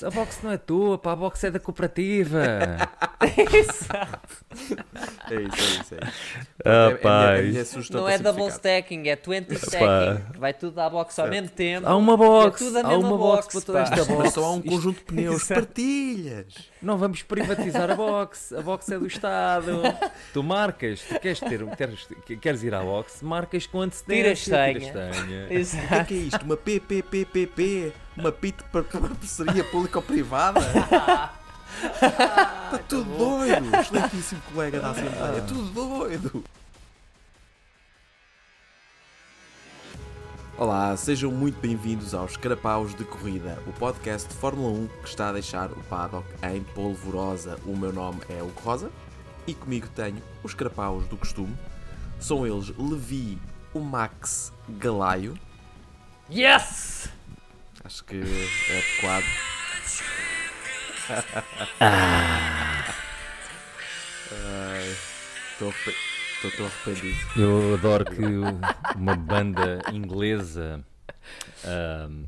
[0.00, 2.40] box, a box não é tua, pá, a box é da cooperativa.
[3.52, 4.44] Exato.
[5.30, 5.94] É isso, é isso.
[5.94, 6.18] É isso.
[6.64, 10.38] Ah, É- é pá, a minha- Não é double stacking, é 20 stacking.
[10.38, 11.86] Vai tudo à box ao mesmo tempo.
[11.86, 14.18] Há uma box, É tudo a há uma box, box, para toda esta box.
[14.18, 15.42] Mas só há um conjunto de pneus.
[15.42, 15.60] Exato.
[15.60, 16.54] Partilhas.
[16.82, 19.82] Não vamos privatizar a box, a box é do Estado.
[20.32, 22.08] tu marcas, tu queres, ter, queres,
[22.40, 24.34] queres ir à box, marcas com antecedência.
[24.34, 25.44] Tiras tiras senha.
[25.44, 26.04] O que é Exato.
[26.06, 26.42] que é isto?
[26.44, 27.92] Uma PPPPP?
[28.20, 30.60] Uma PIT para parceria público-privada?
[30.60, 31.32] Está
[32.86, 33.74] tudo doido!
[33.74, 36.44] Excelentíssimo colega da Assembleia, tudo doido!
[40.58, 45.30] Olá, sejam muito bem-vindos aos Carapaus de Corrida, o podcast de Fórmula 1 que está
[45.30, 47.58] a deixar o paddock em polvorosa.
[47.64, 48.90] O meu nome é Hugo Rosa
[49.46, 51.56] e comigo tenho os Carapaus do costume.
[52.20, 53.38] São eles Levi,
[53.72, 55.38] o Max Galaio,
[56.30, 57.08] Yes!
[57.84, 59.24] Acho que é adequado.
[64.32, 64.96] Ai,
[66.42, 67.18] Estou arrependido.
[67.36, 68.22] Eu adoro que
[68.96, 70.82] uma banda inglesa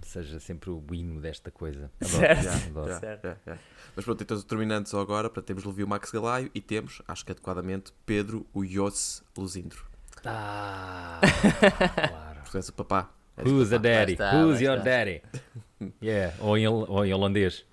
[0.02, 1.90] seja sempre o hino desta coisa.
[2.00, 2.42] Adoro, Certo.
[2.42, 3.00] já, adoro.
[3.00, 3.22] Certo.
[3.24, 3.58] já, já.
[3.96, 7.24] Mas pronto, então terminando só agora, para termos Levi o Max Galaio e temos, acho
[7.24, 9.84] que adequadamente, Pedro o Yosse Luzindro.
[10.24, 11.20] Ah,
[12.08, 12.40] claro.
[12.42, 13.08] Porque és o papá.
[13.38, 13.82] Who's papá.
[13.82, 14.12] daddy?
[14.12, 14.90] está, Who's your está.
[14.90, 15.22] daddy?
[16.02, 17.64] Yeah, ou em, ou em holandês.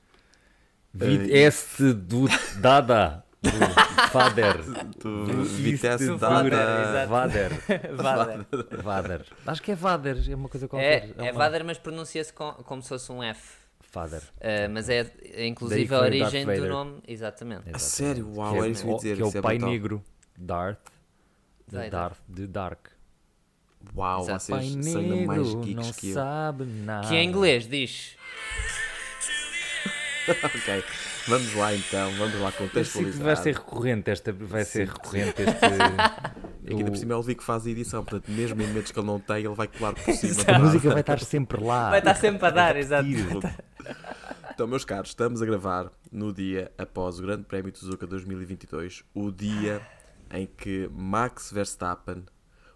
[0.99, 2.25] Eh, este do
[2.59, 3.23] dada.
[3.41, 3.49] Do
[4.09, 4.55] father.
[4.99, 7.05] Tu, Do Vitesse este Dada.
[7.07, 7.51] Vader.
[7.95, 8.45] Vader.
[8.83, 9.25] Vader.
[9.45, 11.09] Acho que é Vader, é uma coisa qualquer.
[11.19, 13.59] É, é uma- Vader, mas pronuncia-se com- como se fosse um F.
[13.81, 14.21] Father.
[14.37, 16.69] Uh, mas é, é inclusive Daí a origem do Vader.
[16.69, 16.99] nome.
[17.07, 17.63] Exatamente.
[17.73, 19.15] A sério, uau, que é, que eu ia o- dizer.
[19.17, 19.69] que é o pai brutal.
[19.71, 20.03] negro.
[20.37, 20.87] Darth.
[21.67, 21.91] De Vader.
[21.91, 22.17] Darth.
[22.27, 22.87] De Dark.
[23.95, 24.47] Uau, Exato.
[24.47, 26.13] Pai vocês são ainda mais geeks não que eu.
[26.13, 27.07] sabe nada.
[27.07, 28.15] Que em inglês diz.
[30.43, 30.83] ok,
[31.27, 33.23] vamos lá então, vamos lá que contextualizar.
[33.23, 34.93] vai ser recorrente esta, vai ser Sim.
[34.93, 35.65] recorrente este.
[35.65, 38.67] Aqui ainda o- por cima é o Levi que faz a edição, portanto, mesmo em
[38.67, 40.55] momentos que ele não tem, ele vai colar por cima.
[40.55, 41.89] A música vai estar sempre lá.
[41.89, 43.07] Vai estar sempre a dar, exato.
[44.53, 49.03] Então, meus caros, estamos a gravar no dia após o Grande Prémio de Suzuka 2022,
[49.15, 49.81] o dia
[50.31, 52.23] em que Max Verstappen,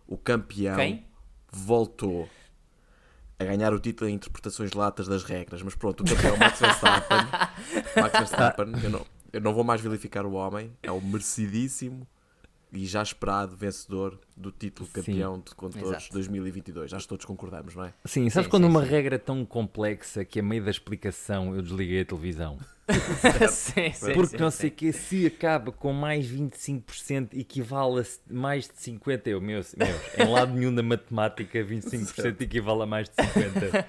[0.08, 1.06] o campeão, Quem?
[1.52, 2.30] voltou
[3.40, 5.62] a ganhar o título em interpretações latas das regras.
[5.62, 7.18] Mas pronto, o campeão Max Verstappen,
[8.02, 12.08] Max Verstappen, eu não, eu não vou mais vilificar o homem, é o merecidíssimo
[12.72, 14.94] e já esperado vencedor do título Sim.
[14.94, 16.14] campeão de condutores Exato.
[16.14, 16.94] 2022.
[16.94, 17.94] Acho que todos concordamos, não é?
[18.04, 18.90] Sim, sabes Sim, quando sim, uma sim.
[18.90, 22.58] regra é tão complexa que a meio da explicação eu desliguei a televisão?
[23.50, 28.04] sim, sim, Porque sim, não sei o que se acaba com mais 25% equivale a
[28.34, 29.28] mais de 50%.
[29.28, 33.86] Eu, meu, meu, em lado nenhum da matemática 25% equivale a mais de 50%.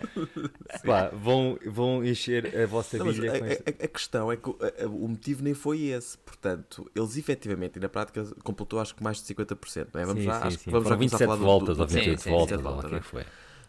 [0.86, 3.70] Pá, vão, vão encher a vossa Não, a, com esta.
[3.70, 6.16] a- a questão é que o, a- o motivo nem foi esse.
[6.18, 9.88] Portanto, eles efetivamente, e na prática, completou acho que mais de 50%.
[9.92, 10.04] Não é?
[10.04, 10.70] Vamos sim, já, sim, acho que sim.
[10.70, 13.24] vamos já começar a 27 falar do- voltas ou do, 28 sim, voltas, é foi.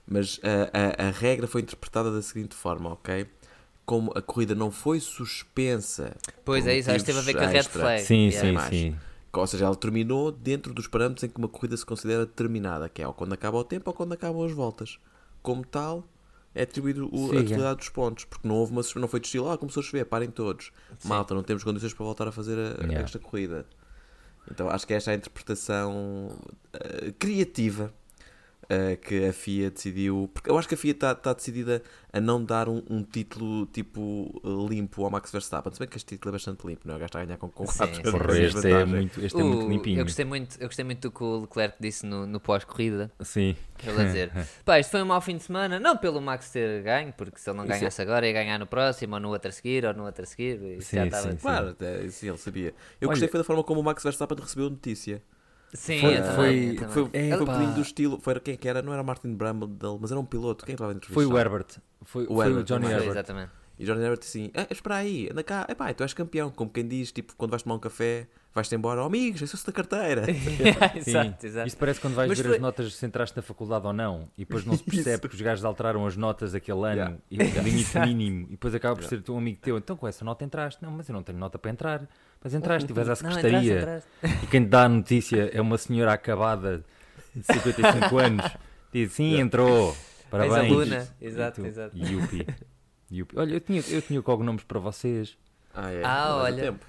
[0.07, 3.25] Mas a, a- a regra foi interpretada da seguinte forma, ok?
[3.85, 6.15] Como a corrida não foi suspensa.
[6.43, 8.01] Pois é isso, acho que teve a ver com a red flag.
[8.01, 8.39] Sim, Yeah.
[8.47, 8.69] sim, mais.
[8.69, 8.95] sim.
[9.33, 13.01] Ou seja, ela terminou dentro dos parâmetros em que uma corrida se considera terminada, que
[13.01, 14.97] é ou quando acaba o tempo ou quando acabam as voltas.
[15.43, 16.07] Como tal,
[16.55, 17.41] é atribuído o, a Siga.
[17.43, 20.05] totalidade dos pontos, porque não houve uma não foi de estilo, ah, começou a chover,
[20.05, 20.71] parem todos.
[20.97, 21.09] Sim.
[21.09, 23.01] Malta, não temos condições para voltar a fazer a, Yeah.
[23.01, 23.65] esta corrida.
[24.49, 26.31] Então acho que esta é a interpretação
[26.73, 27.93] eh, criativa
[28.69, 30.29] eh, que a FIA decidiu.
[30.33, 31.81] Porque eu acho que a FIA está tá decidida
[32.11, 35.71] a não dar um, um título tipo eh, limpo ao Max Verstappen.
[35.73, 36.97] Se bem que este título é bastante limpo, não é?
[36.97, 38.01] O gajo está a ganhar com, Sim, sim.
[38.03, 39.99] Porra, mais este é muito, este é muito O- limpinho.
[39.99, 43.11] eu, gostei muito, eu gostei muito do que o Leclerc disse no, no pós-corrida.
[43.21, 43.55] Sim.
[43.83, 44.31] Ele a dizer:
[44.65, 47.49] pá, isto foi um mau fim de semana, não pelo Max ter ganho, porque se
[47.49, 49.85] ele não Isso é- ganhasse agora ia ganhar no próximo, ou no outro a seguir,
[49.85, 50.61] ou no outro a seguir.
[50.61, 52.73] e isso já Sim, estava- sim, Claro, até, isso ele sabia.
[53.01, 55.21] Eu Olha- gostei foi da forma como o Max Verstappen recebeu a notícia.
[55.73, 56.89] Sim, Foi- eu também, foi- eu também.
[56.93, 58.19] Foi, É, foi um bocadinho do estilo.
[58.21, 58.81] Foi quem que era?
[58.81, 60.65] Não era Martin Brundle, mas era um piloto.
[60.65, 61.13] Quem é estava a entrevistar?
[61.13, 61.65] Foi o Herbert.
[62.03, 62.97] Foi, foi o Herbert Johnny também.
[62.97, 63.11] Foi, Herbert.
[63.11, 63.51] exatamente.
[63.77, 66.49] E Johnny Herbert assim: ah, espera aí, anda cá, epá, tu és campeão.
[66.49, 69.73] Como quem diz, tipo, quando vais tomar um café, vais-te embora, oh, amigos, isso da
[69.73, 70.23] carteira.
[71.03, 71.67] Sim, exato, exato.
[71.67, 74.29] Isto parece quando vais Mas ver foi- as notas se entraste na faculdade ou não
[74.37, 77.17] e depois não se percebe que os gajos alteraram as notas aquele ano Yeah.
[77.29, 79.77] e o limite mínimo e depois acaba por ser tu um amigo teu.
[79.77, 80.81] Então com essa nota entraste?
[80.81, 82.07] Não, mas eu não tenho nota para entrar.
[82.45, 84.45] Mas entraste vais à secretaria entraste, entraste.
[84.45, 86.85] e quem te dá a notícia é uma senhora acabada
[87.35, 88.45] de 55 anos.
[88.93, 89.97] Diz sim, entrou.
[90.29, 90.71] Parabéns.
[90.71, 91.07] aluna.
[91.19, 91.97] Exato, tu, exato.
[91.97, 92.45] Yupi.
[93.11, 93.35] Yupi.
[93.35, 95.35] Olha, eu tinha, eu tinha cognomes para vocês.
[95.73, 96.03] Ah, é.
[96.03, 96.63] Ah, olha.
[96.65, 96.85] tempo.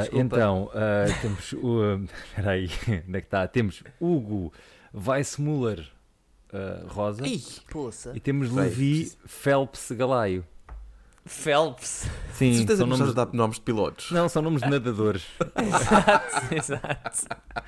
[0.00, 0.24] Desculpa.
[0.24, 2.04] então, ah, temos o.
[2.30, 2.70] Espera aí,
[3.06, 3.46] onde é que está?
[3.46, 4.54] Temos Hugo
[4.94, 5.86] Weissmuller
[6.50, 8.12] ah, Rosa Ih, poça.
[8.14, 8.50] e temos.
[8.50, 10.46] Levi Phelps Galaio.
[11.26, 12.06] Phelps.
[12.34, 13.00] Sim, Certeza são nomes...
[13.00, 13.14] nomes...
[13.14, 14.10] dar nomes de pilotos.
[14.10, 15.24] Não, são nomes de nadadores.
[16.54, 17.64] exato, exato.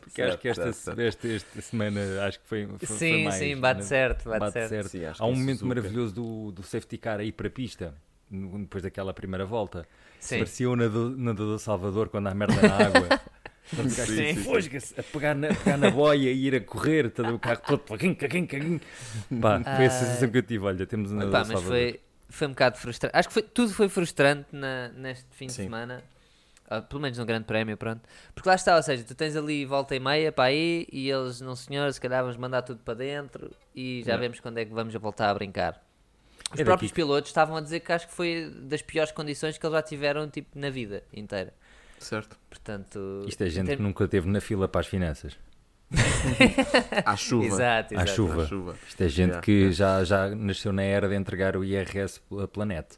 [0.00, 1.00] Porque acho que esta, Certo, certo.
[1.00, 3.86] esta, esta semana acho que foi, foi, foi Sim, mais, sim, bate né?
[3.86, 4.68] certo, bate, Bate certo.
[4.70, 4.88] certo.
[4.88, 5.68] Sim, Há um momento Suzuka.
[5.68, 7.94] maravilhoso do, do safety car aí para a pista,
[8.30, 9.86] no- depois daquela primeira volta.
[10.18, 10.38] Sim.
[10.38, 13.20] Parecia o nadador, nadador Salvador quando há merda na água.
[13.76, 14.42] Quando Sim, assim, sim.
[14.42, 17.82] fosga-se a pegar na, pegar na boia e ir a correr, todo o carro todo.
[17.84, 19.90] Pá, foi a Ah.
[19.90, 20.64] sensação que eu tive.
[20.64, 21.68] Olha, temos um nadador Pá, mas Salvador.
[21.70, 23.16] foi, foi um bocado frustrante.
[23.16, 25.64] Acho que foi- tudo foi frustrante na- neste fim de Sim.
[25.64, 26.02] semana.
[26.68, 28.00] Ah, pelo menos no Grande Prémio, pronto.
[28.32, 31.40] Porque lá está, ou seja, tu tens ali volta e meia para aí e eles,
[31.40, 34.20] não senhor, se calhar vamos mandar tudo para dentro e já Yeah.
[34.22, 35.84] vemos quando é que vamos voltar a brincar.
[36.54, 37.02] Os É próprios daqui.
[37.02, 40.28] pilotos estavam a dizer que acho que foi das piores condições que eles já tiveram
[40.30, 41.52] tipo, na vida inteira.
[41.98, 42.36] Certo.
[42.48, 45.36] Portanto, Isto é gente que nunca teve na fila para as finanças.
[47.04, 47.46] À chuva.
[47.46, 48.10] Exato, À exato.
[48.12, 48.42] chuva.
[48.42, 48.74] À chuva.
[48.88, 49.74] Isto é gente Yeah, que yeah.
[49.74, 52.96] Já, já nasceu na era de entregar o IRS a planeta.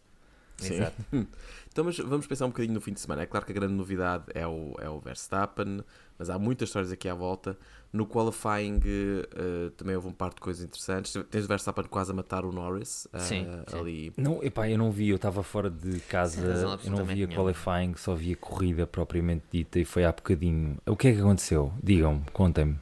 [0.56, 0.74] Sim.
[0.74, 0.96] Exato.
[1.72, 3.22] Então, mas vamos pensar um bocadinho no fim de semana.
[3.22, 5.80] É claro que a grande novidade é o, é o Verstappen,
[6.18, 7.56] mas há muitas histórias aqui à volta.
[7.90, 11.16] No qualifying eh, também houve um par de coisas interessantes.
[11.30, 13.78] Tens o Verstappen quase a matar o Norris eh, Sim, sim.
[13.78, 14.12] ali.
[14.18, 16.42] Não, epá, eu não vi, eu estava fora de casa,
[16.84, 20.76] eu não via qualifying, só via corrida propriamente dita e foi há bocadinho.
[20.86, 21.72] O que é que aconteceu?
[21.82, 22.76] Digam-me, contem-me.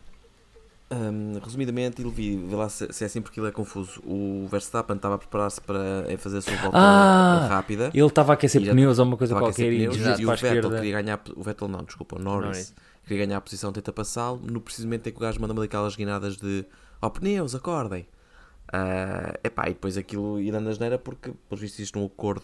[0.93, 4.01] Hum, resumidamente, ele vi, vê lá se, se é assim porque ele é confuso.
[4.05, 7.47] O Verstappen estava a preparar-se para eh, fazer a sua volta Ah!
[7.49, 7.91] rápida.
[7.95, 11.01] Ele estava a aquecer pneus ou uma coisa qualquer e pneus, e o Vettel queria
[11.03, 11.21] ganhar.
[11.37, 12.47] O Vettel não, desculpa, o Norris.
[12.49, 12.75] Norris.
[13.07, 14.41] Queria ganhar a posição, tenta passá-lo.
[14.43, 16.65] No precisamente em que o gajo manda-me daquelas guinadas de
[17.01, 18.07] ó pneus, acordem.
[18.73, 22.43] Ah, epá, e depois aquilo ir na asneira porque, pelos vistos, existe um acordo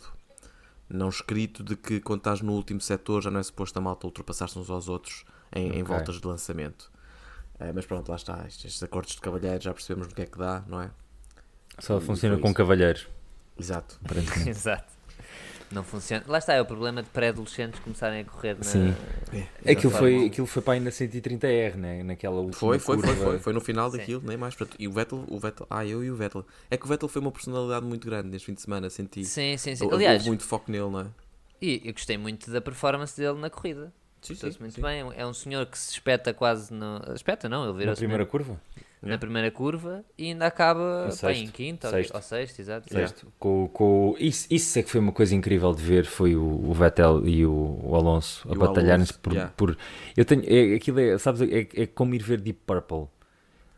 [0.89, 4.07] não escrito de que quando estás no último setor já não é suposto a malta
[4.07, 5.85] ultrapassar-se uns aos outros em, em Ok.
[5.85, 6.93] voltas de lançamento.
[7.59, 8.45] Ah, mas pronto, lá está.
[8.47, 10.91] Estes, estes acordos de cavalheiros já percebemos no que é que dá, não é?
[11.79, 12.57] Só E funciona foi com isso.
[12.57, 13.09] cavalheiros.
[13.59, 13.99] Exato.
[14.47, 14.95] Exato.
[15.73, 16.23] Não funciona.
[16.29, 18.63] Lá está, é o problema de pré-adolescentes começarem a correr na.
[18.63, 18.95] Sim.
[19.65, 22.03] É, Aquilo foi, aquilo foi para aí na 130R, né?
[22.05, 23.25] naquela última Foi, foi, foi, curva.
[23.31, 23.99] foi, foi no final Sim.
[23.99, 24.55] daquilo, nem mais.
[24.55, 26.47] Portanto, E o Vettel, o Vettel, ah, eu e o Vettel.
[26.71, 29.25] É que o Vettel foi uma personalidade muito grande neste fim de semana, senti.
[29.25, 29.89] Sim, sim, sim.
[29.91, 31.07] Aliás, houve muito foco nele, não é?
[31.61, 33.93] e eu gostei muito da performance dele na corrida.
[34.27, 35.05] Sim, Portou-se muito bem.
[35.17, 37.01] É um senhor que se espeta quase no.
[37.15, 38.61] Espeta, não, ele Na virou-se primeira mesmo curva?
[39.03, 41.41] na primeira curva e ainda acaba sexto.
[41.41, 42.15] em quinto ou- Sexto.
[42.15, 42.89] ou sexto, exato.
[42.93, 43.09] Yeah.
[43.09, 43.33] Sexto.
[43.39, 46.73] Com, com, isso, isso é que foi uma coisa incrível de ver, foi o, o
[46.73, 49.53] Vettel e o, o Alonso a E batalharem-se por, yeah.
[49.57, 49.77] por...
[50.17, 50.43] Eu tenho...
[50.47, 53.07] É, aquilo é, sabes, é, é como ir ver Deep Purple.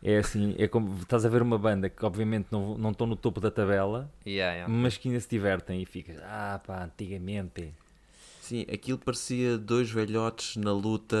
[0.01, 0.97] É assim, é como...
[1.01, 4.53] Estás a ver uma banda que obviamente não, não estão no topo da tabela, Yeah,
[4.55, 4.73] yeah.
[4.73, 6.17] mas que ainda se divertem e ficas...
[6.23, 7.71] Ah pá, antigamente...
[8.49, 11.15] Sim, aquilo parecia dois velhotes na luta,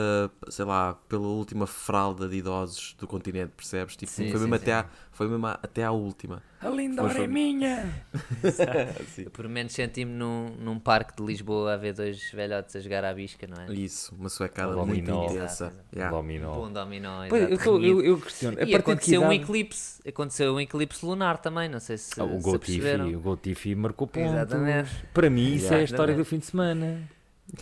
[0.49, 3.95] sei lá, pela última fralda de idosos do continente, percebes?
[3.95, 4.61] Tipo, Sim, foi, sim, mesmo sim.
[4.63, 6.41] Até à, foi mesmo à- até à última.
[6.59, 7.25] A linda hora foi.
[7.25, 7.93] é minha!
[9.23, 13.05] Eu por menos senti-me num, num parque de Lisboa a ver dois velhotes a jogar
[13.05, 13.73] à bisca, não é?
[13.73, 15.25] Isso, uma suecada muito dominó.
[15.31, 15.71] intensa.
[15.93, 16.15] Yeah.
[16.17, 16.55] Dominó.
[16.55, 18.57] Bom dominó, Pois, eu, tô- eu, eu questiono.
[18.59, 20.01] E aconteceu um eclipse.
[20.07, 22.57] Aconteceu um eclipse lunar também, não sei se, Ah, o se.
[22.57, 24.31] Tiffy, o Gol Tiffy marcou pontos.
[24.31, 24.89] Exatamente.
[25.13, 27.07] Para mim, isso é a história do fim de semana.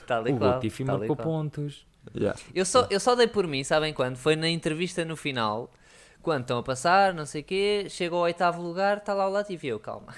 [0.05, 1.27] Tal e o qual, e marcou qual.
[1.27, 1.85] pontos.
[2.15, 2.39] Yeah.
[2.55, 4.15] Eu só, eu só dei por mim, sabem quando?
[4.17, 5.71] Foi na entrevista no final,
[6.21, 9.31] quando estão a passar, não sei o quê, chega ao oitavo lugar, está lá o
[9.31, 10.13] Latifi, eu, calma.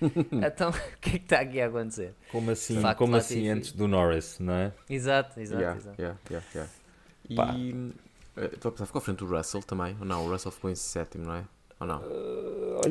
[0.46, 2.14] então, o que é que está aqui a acontecer?
[2.30, 4.72] Como assim, facto, como assim antes do Norris, não é?
[4.88, 6.00] Exato, exato, Yeah, exato.
[6.00, 6.72] yeah, yeah, yeah.
[7.36, 7.54] Pá.
[7.54, 7.92] E
[8.36, 9.96] eh, estou a pensar, ficou à frente do Russell também?
[10.00, 10.26] Não?
[10.26, 11.44] O Russell ficou em sétimo, não é?
[11.80, 12.02] Ou não?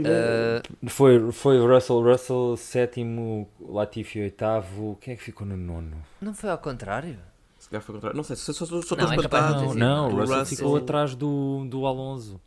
[0.06, 4.98] Ah, Foi, foi o Russell, Russell sétimo, Latifi oitavo.
[5.02, 6.04] Quem é que ficou no nono?
[6.22, 7.18] não foi ao contrário?
[7.58, 8.16] Se calhar foi ao contrário.
[8.18, 9.54] Não sei, só só- só Não, estou é espantado.
[9.62, 9.80] Não, sido.
[9.80, 10.58] não, o Russell, Russell.
[10.58, 12.40] ficou atrás do, do Alonso.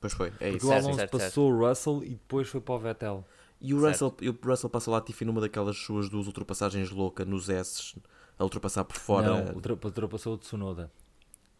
[0.00, 0.66] Pois foi, é Porque isso.
[0.66, 3.24] o Certo, Alonso certo, passou o Russell e depois foi para o Vettel.
[3.60, 3.90] E o Certo.
[3.92, 7.94] Russell, e o Russell passa lá Latifi numa daquelas suas duas ultrapassagens loucas nos S,
[8.38, 9.28] a ultrapassar por fora.
[9.44, 10.90] Não, ultra- ultrapassou o Tsunoda.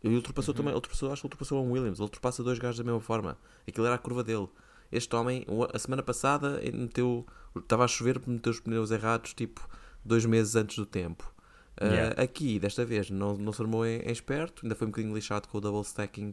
[0.07, 3.01] E ultrapassou também, ultrapassou, acho que ultrapassou um Williams, ele ultrapassa dois gajos da mesma
[3.01, 3.37] forma.
[3.67, 4.49] Aquilo era a curva dele.
[4.93, 9.69] Este homem, a semana passada, meteu, estava a chover, meteu os pneus errados, tipo,
[10.05, 11.33] dois meses antes do tempo.
[11.79, 12.23] Ah, Yeah.
[12.23, 15.47] aqui, desta vez, não, não se armou em, em esperto, ainda foi um bocadinho lixado
[15.49, 16.33] com o double stacking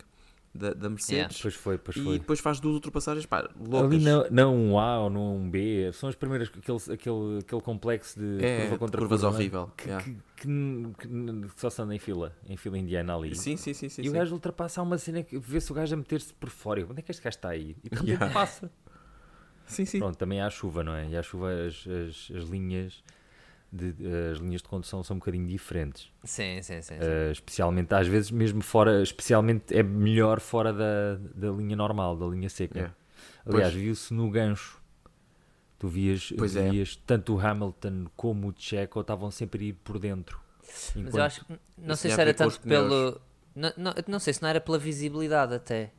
[0.54, 1.38] da, da Mercedes.
[1.38, 2.20] Depois foi, depois E foi.
[2.20, 3.92] depois faz duas ultrapassagens, pá, loucas.
[3.94, 7.62] Ali não, não um A ou não um B, são as primeiras, aquele, aquele, aquele
[7.62, 9.72] complexo de é, curva contra curvas curva, horrível.
[9.76, 10.04] Que, yeah.
[10.06, 13.36] que, que- que- que só se anda em fila, em fila indiana ali.
[13.36, 13.90] Sim, sim, sim.
[13.90, 14.18] sim, e o sim.
[14.18, 16.86] gajo ultrapassa há uma cena que vê-se o gajo a meter-se por fora.
[16.90, 17.76] Onde é que este gajo está aí?
[17.84, 18.32] E de Yeah.
[18.34, 18.72] passa.
[19.66, 20.00] sim, sim.
[20.00, 21.08] Pronto, também há chuva, não é?
[21.10, 23.04] E há chuva as, as, as linhas
[23.76, 23.96] de,
[24.32, 26.12] as linhas de condução são um bocadinho diferentes.
[26.24, 26.96] Sim, sim, sim.
[26.96, 27.00] sim.
[27.02, 32.26] Uh, especialmente, às vezes mesmo fora, especialmente é melhor fora da, da linha normal, da
[32.28, 32.78] linha seca.
[32.78, 32.96] Yeah.
[33.46, 34.80] Aliás, viu-se no gancho.
[35.80, 36.70] Tu vias, Pois é.
[36.70, 40.40] vias tanto o Hamilton como o Checo estavam sempre a ir por dentro.
[40.62, 43.20] Mas Enquanto- eu acho que não sei se era tanto pelo.
[43.56, 45.92] Não, não, não sei se não era pela visibilidade até.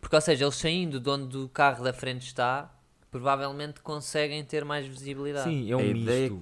[0.00, 2.74] Porque, ou seja, eles saindo de onde o carro da frente está,
[3.10, 5.48] provavelmente conseguem ter mais visibilidade.
[5.48, 5.98] Sim, é um A misto.
[6.02, 6.32] ideia-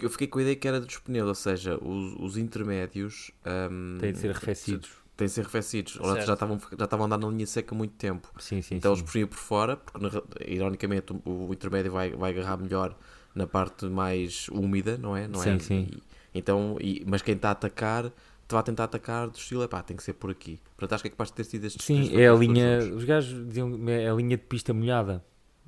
[0.00, 3.30] Eu fiquei com a ideia que era dos pneus, ou seja, os, os intermédios
[3.70, 4.90] hum, Têm de ser arrefecidos.
[5.16, 5.92] têm de ser arrefecidos.
[5.94, 6.26] Certo.
[6.26, 8.28] já estavam, já estavam a andar na linha seca há muito tempo.
[8.38, 9.02] Sim, sim, então sim.
[9.02, 12.96] eles por fora, porque ironicamente o, o intermédio vai, vai agarrar melhor
[13.34, 15.28] na parte mais úmida, não é?
[15.28, 15.44] Não é?
[15.44, 15.88] Sim, sim.
[15.92, 16.02] E-
[16.34, 19.82] então, e- mas quem está a atacar, te vai tentar atacar do estilo, é pá,
[19.82, 20.60] tem que ser por aqui.
[20.76, 22.78] Portanto, acho que é capaz de ter sido estes Sim, é a linha.
[22.94, 25.24] Os gajos diziam é a linha de pista molhada.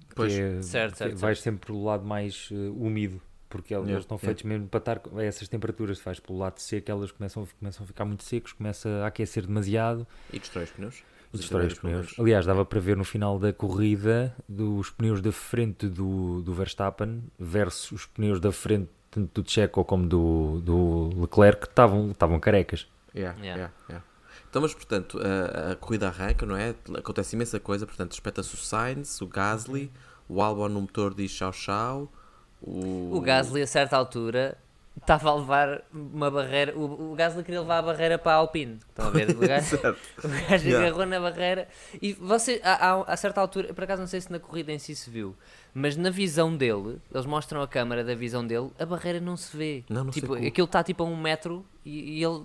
[0.08, 0.32] que Pois.
[0.32, 1.44] é- Certo, que certo, Vais certo.
[1.44, 3.20] sempre pelo lado mais eh, úmido.
[3.52, 4.26] Porque eles Yeah, estão yeah.
[4.26, 5.98] feitos mesmo para estar a essas temperaturas.
[5.98, 9.46] Se vais pelo lado seco, elas começam, começam a ficar muito secos, começa a aquecer
[9.46, 11.02] demasiado E destrói os pneus.
[11.32, 11.96] e destrói os pneus.
[12.06, 12.18] menos.
[12.18, 17.22] Aliás, dava para ver no final da corrida dos pneus da frente do, do Verstappen
[17.38, 22.40] versus os pneus da frente tanto do Checo como do, do Leclerc que estavam, estavam
[22.40, 22.88] carecas.
[23.14, 23.56] Yeah, Yeah.
[23.60, 24.04] yeah, yeah.
[24.48, 26.74] Então, mas portanto, a, a corrida arranca, não é?
[26.96, 29.90] Acontece imensa coisa, portanto, espeta-se o Sainz, o Gasly,
[30.28, 32.12] o Albon no motor diz tchau tchau.
[32.62, 34.56] O, O Gasly, a certa altura,
[35.00, 36.76] estava a levar uma barreira.
[36.76, 38.78] O, o Gasly queria levar a barreira para a Alpine.
[38.88, 39.30] Estão a ver?
[39.30, 39.76] O gajo,
[40.22, 40.86] o gajo Yeah.
[40.86, 41.66] agarrou na barreira.
[42.00, 44.78] E você, a, a, a certa altura, por acaso não sei se na corrida em
[44.78, 45.34] si se viu,
[45.74, 49.56] mas na visão dele, eles mostram a câmara da visão dele, a barreira não se
[49.56, 49.82] vê.
[49.88, 52.44] Não, não tipo, aquilo está tipo a um metro e, e ele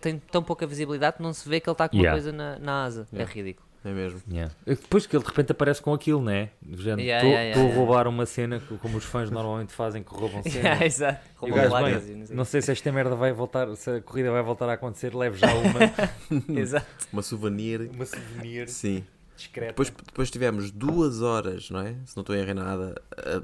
[0.00, 2.10] tem tão pouca visibilidade que não se vê que ele está com Yeah.
[2.16, 3.06] uma coisa na, na asa.
[3.12, 3.30] Yeah.
[3.30, 3.68] É ridículo.
[3.84, 4.22] É mesmo.
[4.30, 4.54] Yeah.
[4.64, 6.50] Depois que ele de repente aparece com aquilo, né?
[6.64, 10.14] Estou Yeah, yeah, yeah, a roubar uma cena que- como os fãs normalmente fazem, que
[10.14, 10.54] roubam cenas.
[10.54, 11.20] Yeah, exato.
[11.36, 14.68] Roubam placas bem, não sei se esta merda vai voltar, se a corrida vai voltar
[14.68, 15.80] a acontecer, leve já uma,
[16.60, 16.86] Exato.
[17.12, 17.90] Uma souvenir.
[17.92, 19.04] uma souvenir Sim.
[19.36, 19.72] discreta.
[19.72, 21.94] Depois, depois tivemos duas horas, não é?
[22.06, 23.42] Se não estou a errar nada, a-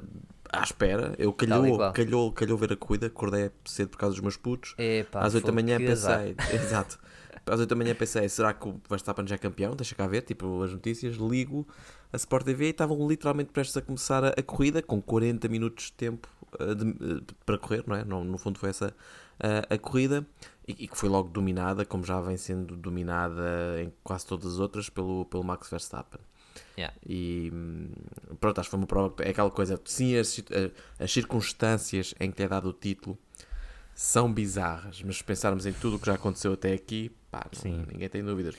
[0.59, 1.13] à espera.
[1.19, 1.91] Eu calhou, qual.
[1.93, 4.73] calhou, calhou ver a corrida, acordei cedo por causa dos meus putos.
[4.77, 6.97] Epá, Às 8 da manhã pensei, exato.
[7.49, 9.75] Às 8 da manhã pensei, será que o Verstappen já é campeão?
[9.75, 11.67] Deixa cá ver, tipo as notícias, ligo
[12.11, 15.85] a Sport TV e estavam literalmente prestes a começar a, a corrida com 40 minutos
[15.85, 16.27] de tempo
[16.59, 18.03] eh, de- eh, para correr, não é?
[18.03, 18.93] No, no fundo foi essa
[19.39, 20.25] eh, a corrida
[20.67, 24.59] e, e que foi logo dominada, como já vem sendo dominada em quase todas as
[24.59, 26.19] outras pelo, pelo Max Verstappen.
[26.77, 26.95] Yeah.
[27.05, 27.89] E hum,
[28.39, 29.13] pronto, acho que foi uma prova.
[29.19, 30.41] É aquela coisa, sim, as,
[30.99, 33.17] as circunstâncias em que é dado o título
[33.93, 37.61] são bizarras, mas se pensarmos em tudo o que já aconteceu até aqui, pá, não-
[37.61, 37.85] Sim.
[37.87, 38.55] ninguém tem dúvidas.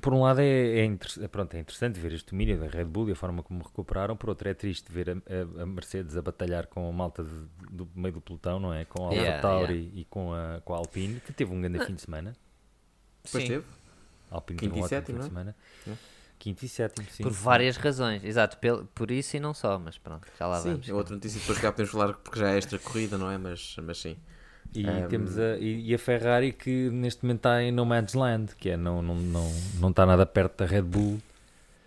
[0.00, 3.10] Por um lado é, é, inter- pronto, é interessante ver este domínio da Red Bull
[3.10, 6.22] e a forma como recuperaram, por outro é triste ver a, a- a Mercedes a
[6.22, 7.30] batalhar com a malta de-
[7.70, 8.86] do meio do pelotão, não é?
[8.86, 11.84] Com a Alfa Yeah, Tauri e com a, com a Alpine, que teve um grande
[11.84, 12.34] fim de semana.
[13.22, 13.48] Depois Sim.
[13.48, 13.66] teve?
[14.30, 15.56] Alpine Quinto teve um e ótimo sétimo, fim de não semana.
[15.86, 15.92] É.
[16.38, 17.22] Quinto e sétimo, sim.
[17.22, 17.42] Por sim.
[17.44, 20.88] várias razões, exato, pel- por isso e não só, mas pronto, já lá sim, vamos.
[20.88, 23.36] é outra notícia depois que já podemos falar porque já é extra corrida, não é?
[23.38, 24.16] Mas, mas sim.
[24.74, 28.14] E, Um, temos a, e, e a Ferrari que neste momento está em No Man's
[28.14, 31.20] Land, que é não, não, não, não está nada perto da Red Bull.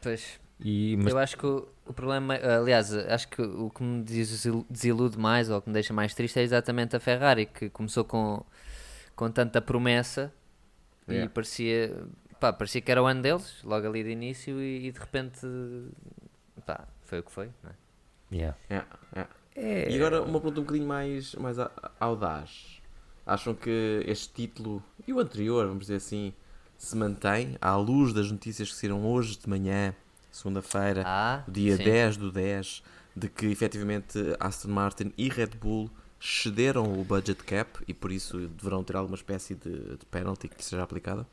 [0.02, 4.04] Pois, E, mas eu acho que o, o problema, aliás, acho que o que me
[4.04, 8.04] desil- desilude mais ou que me deixa mais triste é exatamente a Ferrari, que começou
[8.06, 8.44] com,
[9.16, 10.32] com tanta promessa
[11.08, 11.32] e Yeah.
[11.34, 12.04] parecia,
[12.40, 15.40] pá, parecia que era o ano deles, logo ali de início, e, e de repente,
[16.66, 17.74] pá, foi o que foi, não é?
[18.36, 18.58] yeah.
[18.70, 18.84] É,
[19.56, 19.90] é.
[19.90, 21.58] E agora uma pergunta um bocadinho mais, mais
[22.00, 22.75] audaz.
[23.26, 26.32] Acham que este título e o anterior, vamos dizer assim,
[26.78, 29.94] se mantém à luz das notícias que saíram hoje de manhã,
[30.32, 31.84] segunda-feira, Ah, dia sim.
[31.84, 32.84] 10 do 10,
[33.16, 35.90] de que efetivamente Aston Martin e Red Bull
[36.20, 40.64] cederam o budget cap e por isso deverão ter alguma espécie de, de penalty que
[40.64, 41.26] seja aplicada?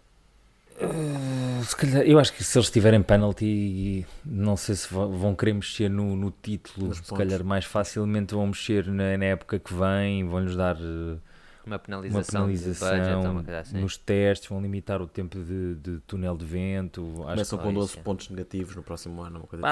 [1.65, 5.53] Se calhar- eu acho que se eles tiverem penalty, não sei se vão vão querer
[5.53, 6.89] mexer no, no título.
[6.89, 7.19] Nos Se pontos.
[7.19, 11.17] calhar mais facilmente vão mexer na, na época que vem, vão-lhes dar eh,
[11.65, 13.81] Uma uma penalização, de budget, ou penalização uma coisa assim.
[13.81, 17.03] nos testes, vão limitar o tempo de, de túnel de vento.
[17.19, 18.03] Acho Começam que com é 12 isso, é.
[18.03, 19.65] pontos negativos no próximo ano, uma coisa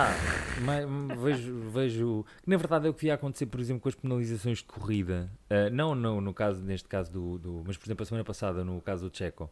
[0.62, 0.87] mas,
[1.20, 4.59] vejo, vejo que na verdade é o que ia acontecer, por exemplo, com as penalizações
[4.59, 5.28] de corrida.
[5.49, 8.64] Ah, não no, no caso, neste caso do, do- Mas por exemplo, a semana passada,
[8.64, 9.50] no caso do Checo,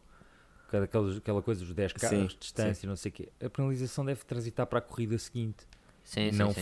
[0.67, 0.85] aquela,
[1.17, 4.23] aquela- coisa dos 10 Sim, carros de distância, não sei o quê, a penalização deve
[4.23, 5.65] transitar para a corrida seguinte
[6.03, 6.61] Sim, e sim, não sim.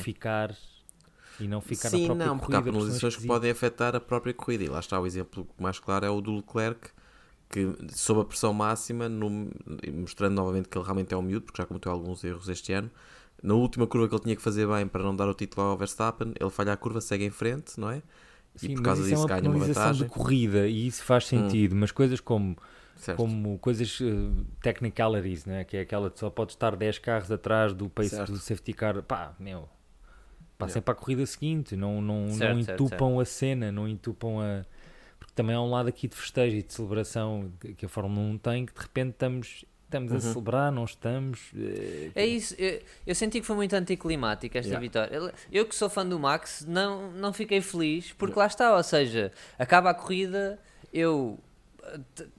[1.40, 2.72] E não ficar Sim, na própria não, porque há corrida.
[2.78, 3.28] penalizações que esquisito.
[3.28, 4.64] podem afetar a própria corrida.
[4.64, 6.90] E lá está o exemplo mais claro, é o do Leclerc,
[7.50, 9.50] que sob a pressão máxima, no-
[9.94, 12.90] mostrando novamente que ele realmente é um miúdo, porque já cometeu alguns erros este ano.
[13.44, 15.78] Na última curva que ele tinha que fazer bem para não dar o título ao
[15.78, 18.02] Verstappen, ele falha a curva, segue em frente, não é?
[18.56, 20.02] E Sim, por mas causa isso disso é uma ganha uma vantagem.
[20.02, 20.06] Hum.
[20.08, 22.58] de corrida e isso faz sentido, mas coisas como
[22.96, 23.18] Certo.
[23.18, 25.64] como coisas eh, technicalities, né?
[25.64, 28.32] que é aquela que só pode estar 10 carros atrás do pace Certo.
[28.32, 29.70] do safety car, pá, meu,
[30.58, 34.40] passem para a corrida seguinte, não, não, Certo, não certo, entupam a cena, não entupam
[34.42, 34.66] a.
[35.20, 38.38] Porque também há um lado aqui de festejo e de celebração que a Fórmula 1
[38.38, 40.22] tem, que de repente estamos, estamos a Uhum.
[40.22, 41.40] celebrar, não estamos.
[41.56, 44.82] eh, É isso, eu, eu senti que foi muito anticlimática esta Yeah.
[44.82, 45.34] vitória.
[45.52, 49.32] Eu- que sou fã do Max, não, não fiquei feliz, porque lá está, ou seja,
[49.58, 50.60] acaba a corrida,
[50.94, 51.40] eu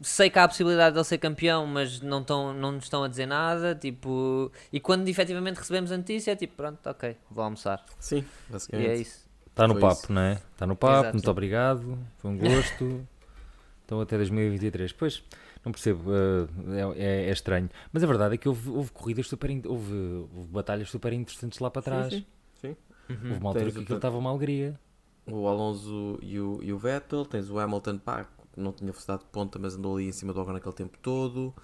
[0.00, 3.02] sei que há a possibilidade de ele ser campeão, mas não, tão, não nos estão
[3.04, 7.44] a dizer nada, tipo, e quando efetivamente recebemos a notícia, é tipo, pronto, ok, vou
[7.44, 7.84] almoçar.
[7.98, 8.88] Sim, E basicamente.
[8.90, 9.28] é isso.
[9.46, 10.12] Está no Foi papo, isso.
[10.12, 10.32] não é?
[10.52, 11.14] Está no papo, Exato.
[11.16, 13.06] muito obrigado, foi um gosto.
[13.84, 14.92] então até 2023.
[14.92, 15.22] Pois,
[15.64, 17.68] não percebo, eh, é, é- é estranho.
[17.92, 19.50] Mas a verdade é que houve, houve corridas super.
[19.66, 19.94] Houve,
[20.34, 22.12] houve batalhas super interessantes lá para trás.
[22.14, 22.26] Sim,
[22.60, 22.76] sim.
[23.08, 24.78] Houve uma altura Tens que aquilo estava uma alegria.
[25.26, 29.26] O Alonso e o, e o Vettel, tens o Hamilton, que não tinha velocidade de
[29.26, 31.54] ponta, mas andou ali em cima do Ocon naquele tempo todo.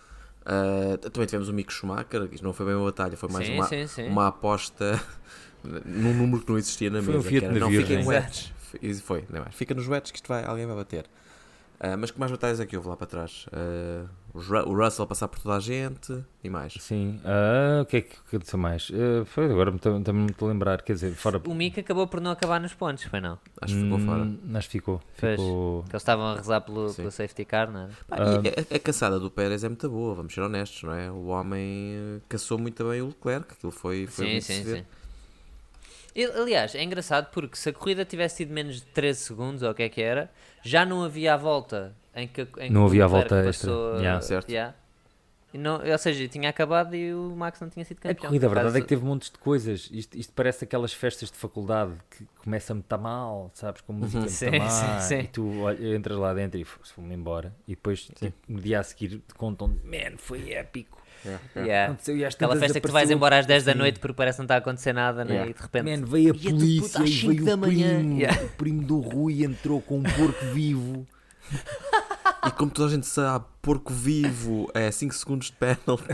[0.45, 3.55] Ah, também tivemos o Mick Schumacher, isto não foi bem uma batalha, foi mais Sim,
[3.55, 4.09] uma, sim, sim.
[4.09, 5.01] uma aposta
[5.65, 7.29] num número que não existia na Foi um mesa.
[7.29, 8.53] Fiat que era, não, fiquem wets.
[8.83, 9.55] E Foi, não é mais.
[9.55, 11.07] Fica nos wets que isto vai, alguém vai bater.
[11.87, 13.45] Ah, mas que mais batalhas é que houve lá para trás?
[13.53, 16.73] Ah, o Ru- o Russell passar por toda a gente e mais.
[16.81, 17.21] Sim.
[17.25, 18.91] Ah, o que é que aconteceu mais?
[19.27, 21.43] Foi agora também me estou a lembrar, quer dizer, fora.
[21.47, 23.39] O Mick acabou por não acabar nos pontos, foi não?
[23.61, 24.23] Acho que ficou fora.
[24.23, 25.01] Hum, Acho que ficou.
[25.15, 25.33] Fez.
[25.33, 25.83] ficou...
[25.83, 27.89] Que eles estavam a rezar pelo, pelo safety car, não é?
[28.09, 31.11] Pá, e a, a caçada do Pérez é muito boa, vamos ser honestos, não é?
[31.11, 34.85] O homem caçou muito bem o Leclerc, aquilo foi, foi Sim, muito sim, sim.
[36.37, 39.75] Aliás, é engraçado porque se a corrida tivesse tido menos de 13 segundos, ou o
[39.75, 40.31] que é que era,
[40.63, 43.69] já não havia a volta em que, em que Não o havia a volta extra.
[43.71, 44.21] passou, Yeah.
[44.21, 44.49] Certo.
[44.51, 44.75] yeah.
[45.53, 48.27] E não, ou seja, tinha acabado e o Max não tinha sido A campeão.
[48.27, 49.89] corrida, a verdade é que causa- teve montes de coisas.
[49.93, 53.81] Isto, isto parece aquelas festas de faculdade que começa muito mal, sabes?
[53.83, 54.69] Com música muito Sim, má.
[54.69, 55.21] sim, sim.
[55.21, 57.55] E tu olha, entras lá dentro e fomos embora.
[57.69, 61.01] E depois, tipo, no dia a seguir, te contam: Man, foi épico.
[61.57, 61.85] Yeah.
[61.87, 64.41] Aconteceu e Aquela festa que tu vais embora às 10 da noite porque parece que
[64.41, 65.35] não está a acontecer nada, né?
[65.35, 65.51] Yeah.
[65.51, 65.85] E de repente.
[65.85, 68.21] Man, veio a "Ia-te puta polícia às e veio da o manhã." primo.
[68.21, 68.43] Yeah.
[68.43, 71.07] O primo do Rui entrou com um porco vivo.
[72.47, 76.05] E como toda a gente sabe, porco vivo é 5 segundos de penalty,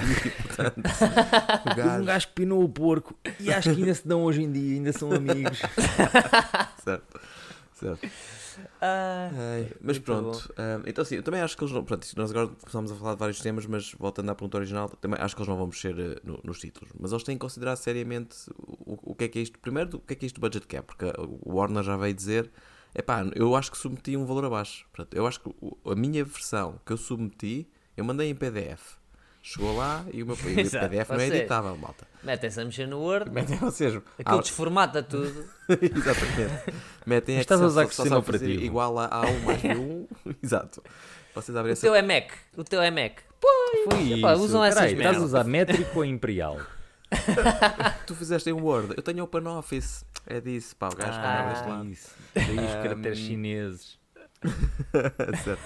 [0.42, 0.78] portanto,
[1.66, 3.16] o Houve um gajo, gajo que pinou o porco.
[3.38, 5.58] E acho que ainda se dão hoje em dia, ainda são amigos.
[6.84, 7.20] certo,
[7.74, 8.08] certo.
[8.80, 11.84] Ah, Ai, mas pronto, ah, então sim, eu também acho que eles não.
[11.84, 15.20] Pronto, nós agora começamos a falar de vários temas, mas voltando à pergunta original, também
[15.20, 16.90] acho que eles não vão mexer eh, no- nos títulos.
[16.98, 19.58] Mas eles têm que considerar seriamente o, o que é que é isto.
[19.58, 21.04] Primeiro, o que é que é isto do budget cap, porque
[21.44, 22.50] o Warner já veio dizer.
[22.94, 24.86] Epá, eu acho que submeti um valor abaixo.
[24.92, 25.50] Portanto, eu acho que
[25.84, 28.98] a minha versão que eu submeti, eu mandei em PDF.
[29.42, 32.06] Chegou lá e o meu e o PDF não é editável, malta.
[32.22, 33.94] Metem-se a mexer no Word, Metem vocês.
[34.18, 35.48] aquilo Ah, desformata tudo.
[35.68, 36.74] Exatamente.
[37.06, 38.62] Metem Mas estás a usar que sistema operativo?
[38.62, 40.06] Igual a A1 mais B1.
[40.42, 40.82] Exato.
[41.34, 42.32] Vocês abrem O essa teu é Mac.
[42.56, 43.20] O teu é Mac.
[43.90, 44.42] Foi Epá, isso.
[44.42, 46.60] usam essas estás a usar métrico ou imperial?
[48.06, 50.04] Tu fizeste em Word, eu tenho Open Office.
[50.26, 51.88] É disso, pá, o gajo que andava deste lado.
[51.88, 52.10] isso.
[52.34, 53.98] Daí os caracteres chineses.
[55.44, 55.62] certo.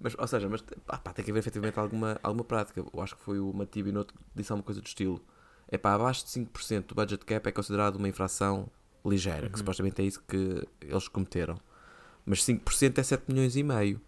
[0.00, 2.80] Mas, ou seja, mas pá, pá, tem que haver efetivamente alguma, alguma prática.
[2.80, 5.20] Eu acho que foi o Matibi Noto que disse alguma coisa do estilo.
[5.68, 8.70] É pá, abaixo de 5% do budget cap é considerado uma infração
[9.04, 11.58] ligeira, que supostamente é isso que eles cometeram.
[12.24, 14.00] Mas 5% é 7 milhões e meio.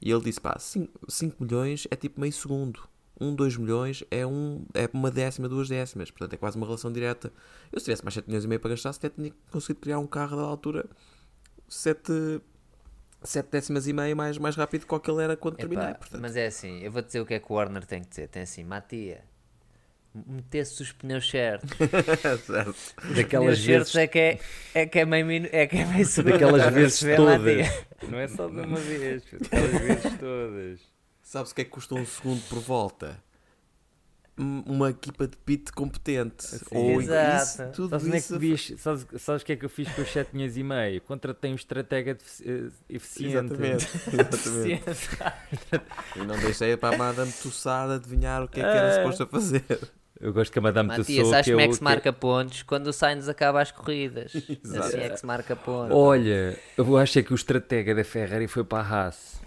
[0.00, 2.88] E ele disse, pá, 5, 5 milhões é tipo meio segundo.
[3.20, 6.10] 1, 2 milhões é, um, é uma décima, duas décimas.
[6.10, 7.32] Portanto, é quase uma relação direta.
[7.72, 9.98] Eu se tivesse mais 7 milhões e meio para gastar, se até tinha conseguido criar
[9.98, 10.88] um carro da altura
[11.68, 12.40] 7,
[13.22, 15.84] 7 décimas e meio mais, mais rápido que o que ele era quando terminei.
[15.86, 18.02] Epá, Portanto, mas é assim, eu vou dizer o que é que o Warner tem
[18.02, 18.28] que dizer.
[18.28, 19.22] Tem assim, Matia,
[20.14, 21.70] metesse os pneus certos.
[22.46, 22.70] certo.
[23.04, 24.38] Os Daquelas pneus vezes, certos é que é,
[24.74, 26.32] é que é meio, minu- é que é meio segundo.
[26.38, 27.38] daquelas vezes todas.
[27.40, 27.86] Matia?
[28.08, 30.80] Não é só de uma vez, daquelas vezes todas.
[31.22, 33.22] Sabes o que é que custa um segundo por volta?
[34.38, 36.46] Um- Uma equipa de pit competente.
[36.70, 37.42] Ou Exato.
[37.42, 40.10] isso, tudo Sabes, é que sabes, sabes o que é que eu fiz com os
[40.12, 41.00] 7 milhões e meio?
[41.02, 43.52] Contratei um estratega eh, eficiente.
[43.52, 43.88] Exatamente.
[44.86, 45.86] exatamente.
[46.16, 48.94] e não deixei para a Madame Tussar adivinhar o que é que era Ah.
[49.02, 49.64] suposto a fazer.
[50.20, 52.62] Eu gosto que a Madame Matias, Tussauds sabes que como é que se marca pontos?
[52.64, 54.34] Quando o Sainz acaba as corridas.
[54.34, 54.78] Exato.
[54.86, 55.96] Assim é que se marca pontos.
[55.96, 59.40] Olha, eu acho é que o estratega da Ferrari foi para a Haas.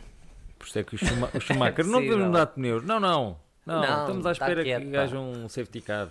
[0.57, 2.83] Por isso é que o, Schuma- o Schumacher não devemos mudar de pneus.
[2.85, 3.37] Não, não.
[3.71, 6.09] Não, Não, estamos à tá espera quieto, que haja um safety car.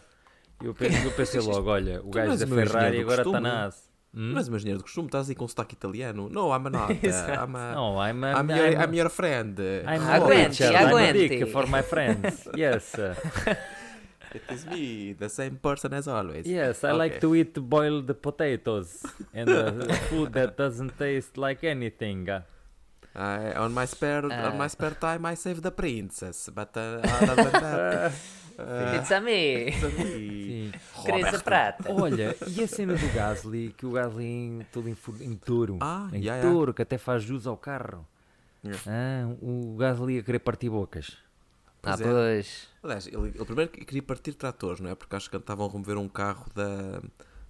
[0.63, 3.91] E eu pensei, eu pensei logo, olha, o gajo da Ferrari agora está na Haas.
[4.13, 4.33] Hum?
[4.35, 6.29] Mas imagina de costume, estás aí com sotaque italiano.
[6.29, 6.93] No, I'm not.
[7.07, 9.57] I'm a, Não, I'm a, I'm, your, I'm a- I'm your friend.
[9.87, 11.29] I'm Oh, a Aguente, Richard, I'm a aguente.
[11.29, 12.49] dick for my friends.
[12.57, 13.15] Yes, uh,
[14.35, 16.47] It is me, the same person as always.
[16.47, 16.99] yes, I Ok.
[16.99, 19.03] like to eat boiled potatoes
[19.35, 19.73] and uh,
[20.09, 22.29] food that doesn't taste like anything.
[23.15, 23.19] Uh.
[23.19, 24.49] I, on my spare Ah.
[24.51, 28.13] on my spare time I save the princess, but uh, other than that,
[28.59, 29.69] uh, It's a me.
[29.69, 30.71] it's a me.
[30.71, 30.73] Sim.
[31.05, 31.93] Crença prata.
[31.93, 36.09] Olha, e a cena do Gasly, que o Gasly em, todo em, em touro, Ah,
[36.13, 36.51] em yeah, yeah.
[36.51, 38.07] touro, que até faz jus ao carro.
[38.63, 38.83] Yeah.
[38.87, 41.17] Ah, o Gasly a querer partir bocas.
[41.83, 42.05] Ah, Pois é.
[42.05, 42.69] pois.
[42.83, 44.95] Aliás, ele, ele primeiro queria partir tratores, não é?
[44.95, 47.01] Porque acho que estavam a remover um carro da,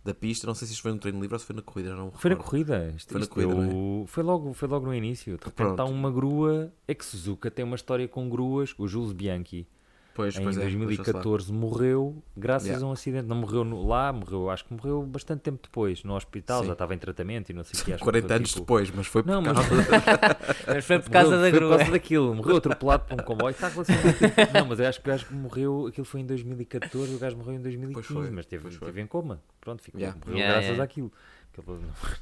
[0.04, 0.46] da pista.
[0.46, 2.30] Não sei se isto foi no treino livre ou se foi na corrida, não Foi
[2.30, 2.92] na corrida.
[2.96, 5.36] Isto, Foi na corrida, deu- não foi, logo, foi logo no início.
[5.36, 5.84] De repente Pronto.
[5.92, 6.72] uma grua.
[6.88, 8.74] É que Suzuka tem uma história com gruas.
[8.78, 9.66] O Jules Bianchi,
[10.14, 10.86] Pois, em pois é, deixa-se lá.
[10.86, 12.84] 2014, morreu graças Yeah.
[12.84, 13.26] a um acidente.
[13.26, 16.60] Não morreu no- lá, morreu, acho que morreu bastante tempo depois, no hospital.
[16.60, 16.66] Sim.
[16.66, 17.92] Já estava em tratamento e não sei o que.
[17.92, 19.70] acho que 40 morreu, anos tipo- depois, mas foi por Não, mas- causa.
[20.66, 21.70] Mas foi por causa Morreu- da foi grua.
[21.70, 23.50] Por causa daquilo, morreu atropelado por um comboio.
[23.52, 24.14] Está relacionado.
[24.54, 27.54] Não, mas eu acho que o gajo morreu, aquilo foi em 2014, o gajo morreu
[27.54, 28.86] em 2015, Pois foi, mas teve, foi.
[28.88, 29.40] teve em coma.
[29.60, 30.18] Pronto, ficou, Yeah.
[30.18, 30.84] morreu Yeah, graças yeah.
[30.84, 31.12] àquilo.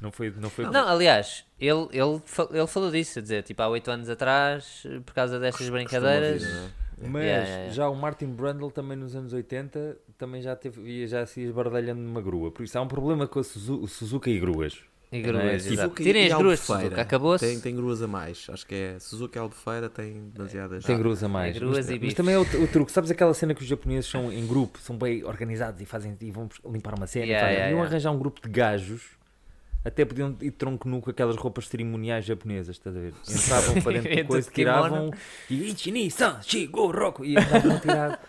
[0.01, 2.21] Não- foi, não foi Não, aliás, ele, ele,
[2.51, 6.43] ele falou disso, a dizer, tipo, há 8 anos atrás, por causa destas brincadeiras.
[6.43, 6.69] é?
[7.07, 7.73] Mas Yeah, yeah, yeah.
[7.73, 12.21] já o Martin Brundle também nos anos 80 também já teve, já se esbardalhando numa
[12.21, 12.51] grua.
[12.51, 14.79] Por isso há um problema com a Suzu- o Suzuka e gruas.
[15.11, 15.21] E é?
[15.21, 15.63] gruas.
[15.63, 16.65] Suzuka Tirem e as gruas de.
[16.65, 17.43] Suzuka, acabou-se.
[17.45, 18.45] Tem, tem gruas a mais.
[18.47, 20.83] Acho que é Suzuka e Albufeira tem demasiadas.
[20.85, 21.55] Tem gruas a mais.
[21.55, 22.91] É gruas mas, e mas também é o, o truque.
[22.91, 26.29] Sabes aquela cena que os japoneses são em grupo, são bem organizados e, fazem, e
[26.31, 27.25] vão limpar uma cena?
[27.25, 27.89] e Yeah, fazem- yeah, Iam yeah.
[27.89, 29.17] arranjar um grupo de gajos.
[29.83, 33.13] Até podiam ir tronco nu com aquelas roupas cerimoniais japonesas, estás a ver?
[33.29, 34.81] Entravam para dentro coisa, de kimono.
[34.89, 35.11] tiravam
[35.49, 38.19] e Ichini-san, Shigo, Roku, e andavam a tirar.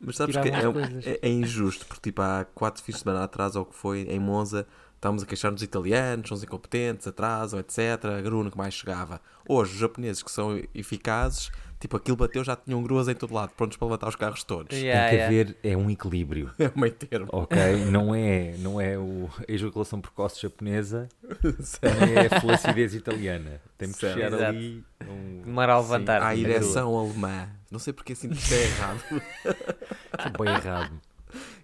[0.00, 3.54] Mas sabes que é, é- é injusto, porque tipo, há quatro fins de semana atrás,
[3.56, 4.66] ou o que foi, em Monza,
[4.96, 7.78] estávamos a queixar dos italianos, são os incompetentes, atrasam, etc.
[8.18, 9.20] A grua nunca mais chegava.
[9.46, 13.50] Hoje, os japoneses que são eficazes, tipo, aquilo bateu, já tinham gruas em todo lado,
[13.56, 14.76] prontos para levantar os carros todos.
[14.76, 15.26] Yeah, Tem que yeah.
[15.42, 16.50] haver, é um equilíbrio.
[16.60, 17.28] É o meio termo.
[17.32, 21.08] Ok, não é, não é o, a ejaculação precoce japonesa,
[21.82, 23.60] nem é a flacidez italiana.
[23.78, 24.44] Temos que chegar Exato.
[24.44, 24.84] ali.
[25.08, 26.22] um- Demora a levantar.
[26.22, 27.48] A ereção alemã.
[27.70, 29.02] Não sei porque assim isto é errado.
[30.18, 31.00] É bem errado.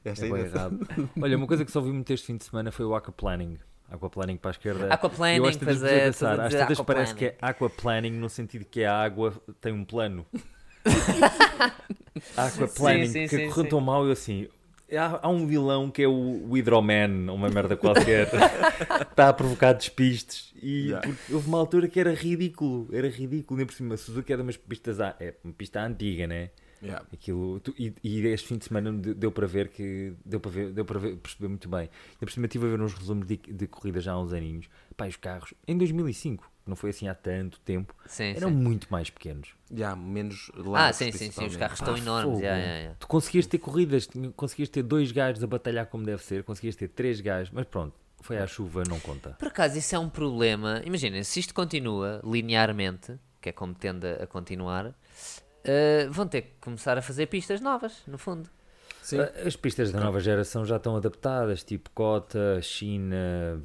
[0.04, 0.88] Esta É bem errado.
[1.20, 3.58] Olha, uma coisa que só vi muito este fim de semana foi o aquaplaning.
[3.90, 4.88] Aquaplaning para a esquerda.
[4.92, 6.40] Aquaplaning, Eu acho que pois é, pensar.
[6.40, 10.26] Às tantas parece que é aquaplaning no sentido que a água tem um plano.
[12.36, 14.48] aquaplaning, Sim, sim, que correu tão mal, eu assim.
[14.92, 16.12] Há, há um vilão que é o,
[16.48, 18.28] o Hydroman, uma merda qualquer,
[19.10, 20.52] está a provocar despistes.
[20.62, 21.08] E Yeah.
[21.30, 23.58] houve uma altura que era ridículo, era ridículo.
[23.58, 26.50] Nem por cima, Suzuki é de umas pistas, a- é uma pista antiga, né?
[26.82, 27.04] Yeah.
[27.12, 30.50] Aquilo, tu- e, e este fim de semana de- deu para ver que deu para
[30.50, 31.88] ver, deu para ver, perceber muito bem.
[32.16, 34.68] E por cima estive a ver uns resumos de, de corridas já há uns aninhos.
[34.96, 38.54] Pá, os carros em 2005, não foi assim há tanto tempo, Sim, eram sim.
[38.54, 39.54] muito mais pequenos.
[39.74, 41.46] Já, menos Ah, largos, sim, sim, sim.
[41.46, 42.30] Os carros Pá, estão enormes.
[42.32, 42.40] fogo.
[42.42, 42.96] yeah, yeah, yeah.
[43.00, 46.88] Tu conseguias ter corridas, conseguias ter dois gajos a batalhar como deve ser, conseguias ter
[46.88, 49.30] três gajos, mas pronto, foi à chuva, não conta.
[49.38, 50.82] Por acaso, isso é um problema.
[50.84, 54.94] Imagina, se isto continua linearmente, que é como tende a continuar,
[55.66, 58.48] eh, vão ter que começar a fazer pistas novas, no fundo.
[59.02, 59.20] Sim.
[59.20, 63.60] Ah, As pistas da nova geração já estão adaptadas, tipo Cota, China,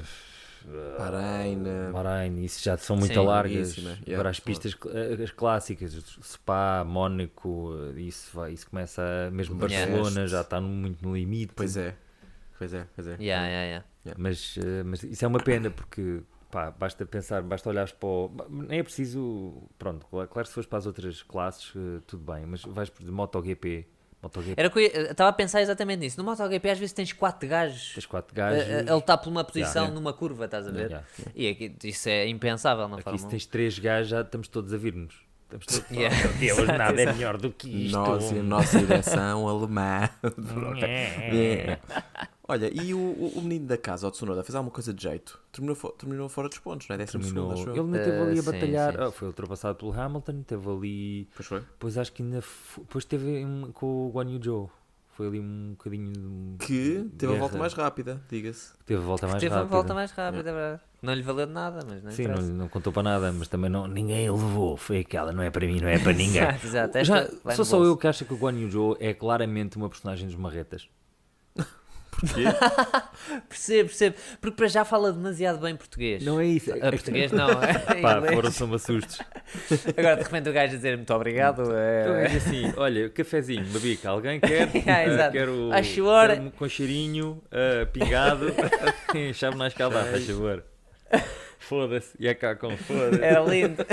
[0.98, 3.76] Bahrein, eh, Bahrein, isso já são muito Sim, largas.
[3.78, 4.00] yeah.
[4.14, 9.56] Agora as pistas cl- eh, as clássicas, Spa, Mónaco, eh, isso, vai, isso começa mesmo.
[9.56, 11.54] Barcelona já está muito no limite.
[11.56, 11.96] Pois é.
[12.58, 13.16] Pois é, pois é.
[13.20, 14.18] Yeah, yeah, yeah.
[14.18, 18.32] Mas, eh, mas isso é uma pena porque pá, basta pensar, basta olhares para o.
[18.50, 19.64] Nem é preciso.
[19.80, 23.04] Pronto, claro, claro, se fores para as outras classes, eh, tudo bem, mas vais por
[23.04, 23.88] de MotoGP.
[24.22, 24.72] MotoGP, Era
[25.12, 26.20] estava a pensar exatamente nisso.
[26.20, 28.88] No MotoGP às vezes tens quatro gajos tens quatro gajos.
[28.88, 29.96] a, a lutar por uma posição Yeah.
[29.96, 30.90] numa curva, estás a ver?
[30.92, 31.08] Yeah.
[31.34, 33.30] E aqui, isso é impensável na Aqui Fórmula se 1.
[33.30, 35.16] tens três gajos já estamos todos a vir-nos.
[35.46, 35.90] Estamos todos.
[35.90, 36.16] Yeah.
[36.16, 37.18] Oh, meu Deus, Exato, nada é exato.
[37.18, 37.98] melhor do que isto.
[37.98, 40.08] Nós e a nossa direção alemã.
[42.52, 45.40] Olha, e o, o- o menino da casa, o Tsunoda, fez alguma coisa de jeito?
[45.52, 46.98] Terminou, fo- terminou fora dos pontos, não é?
[46.98, 47.50] Décimo Terminou.
[47.52, 47.84] segundo, acho Ele eu.
[47.86, 48.94] ainda esteve ali a sim, batalhar.
[48.94, 49.00] sim.
[49.02, 51.28] Ah, foi ultrapassado pelo Hamilton, teve ali.
[51.36, 51.60] Pois foi.
[51.62, 52.44] Depois acho que ainda.
[52.78, 54.72] Depois teve um, com o Guan Yu Zhou.
[55.14, 56.12] Foi ali um bocadinho.
[56.58, 58.74] de Que teve a volta mais rápida, diga-se.
[58.86, 59.76] Teve a volta mais Teve a rápida.
[59.76, 60.82] volta mais rápida, é verdade.
[61.02, 63.70] Não lhe valeu de nada, mas não Sim, não, não contou para nada, mas também
[63.70, 64.78] não, ninguém levou.
[64.78, 66.42] Foi aquela, não é para mim, não é para ninguém.
[66.64, 67.04] Exato, exato.
[67.04, 67.92] Já, sou só bolso.
[67.92, 70.88] eu que acho que o Guan Yu Zhou é claramente uma personagem dos marretas.
[72.22, 72.44] Porquê?
[73.50, 74.16] Percebo, percebo.
[74.40, 76.24] Porque para já fala demasiado bem português.
[76.24, 76.72] Não é isso.
[76.74, 79.20] A português não, é Pá, foram só assustos.
[79.98, 81.62] Agora de repente o gajo a dizer muito obrigado.
[81.64, 82.24] Então É...
[82.24, 84.68] é assim, olha, cafezinho, babica, alguém quer?
[84.88, 85.32] Ah, Ah, exato.
[85.32, 86.28] quero, Faz favor.
[86.28, 88.48] quero com cheirinho, ah, pingado,
[89.34, 90.64] chave na escaldar, faz favor.
[91.60, 93.24] Foda-se, e é cá com foda-se.
[93.24, 93.86] Era lindo.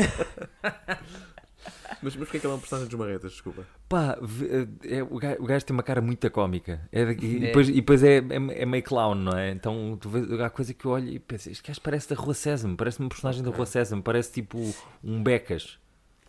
[2.03, 3.33] Mas, mas porquê que ele é um personagem dos marretas?
[3.33, 3.65] Desculpa.
[3.89, 6.81] Pá, v- é, o, gajo, o gajo tem uma cara muito cómica.
[6.93, 7.39] É e, É.
[7.47, 9.51] depois, e depois é, é, é meio clown, não é?
[9.51, 12.35] Então tu vês, há coisa que eu olho e penso, este gajo parece da Rua
[12.35, 14.59] Sésamo, parece um personagem da Rua Sésamo, parece tipo
[15.03, 15.79] um Becas.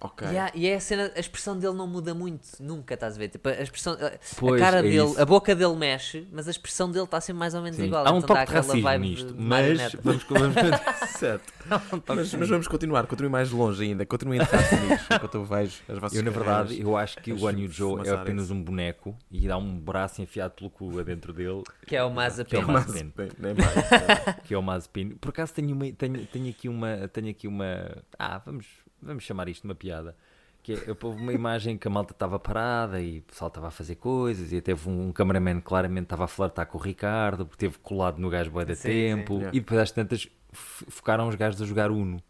[0.02, 0.26] Ok.
[0.28, 3.28] Yeah, e é a cena, a expressão dele não muda muito, nunca estás a ver?
[3.28, 5.22] Tipo, a expressão, a- Pois, a cara é dele, isso.
[5.22, 7.88] a boca dele mexe, mas a expressão dele está sempre mais ou menos Sim.
[7.88, 8.08] igual.
[8.08, 10.56] Há um então toque de aquela racismo vibe nisto, de mas vamos, vamos
[11.20, 11.54] Certo.
[11.94, 14.06] um Mas, mas vamos continuar, continue mais longe ainda.
[14.06, 17.50] Continuem entre amigos enquanto eu vejo as vossas Eu, na verdade, eu acho que o
[17.50, 21.62] Yu Zhou é apenas um boneco e dá um braço enfiado pelo cu adentro dele,
[21.86, 22.50] Que é o Mazepin.
[22.52, 23.14] Que é o Mazepin.
[23.16, 24.38] bem, nem mais.
[24.46, 25.10] que é o Mazepin.
[25.20, 27.08] Por acaso tenho, uma, tenho, tenho aqui uma.
[27.10, 27.98] Tenho aqui uma.
[28.18, 28.66] Ah, vamos,
[29.02, 30.16] vamos chamar isto de uma piada.
[30.62, 33.72] Que é, houve uma imagem que a malta estava parada e o pessoal estava a
[33.72, 37.46] fazer coisas e teve um, um cameraman que claramente estava a flertar com o Ricardo
[37.46, 38.82] porque teve colado no gajo bué Sim, sim.
[38.90, 39.56] tempo Yeah.
[39.58, 42.22] e depois às tantas focaram os gajos a jogar Uno.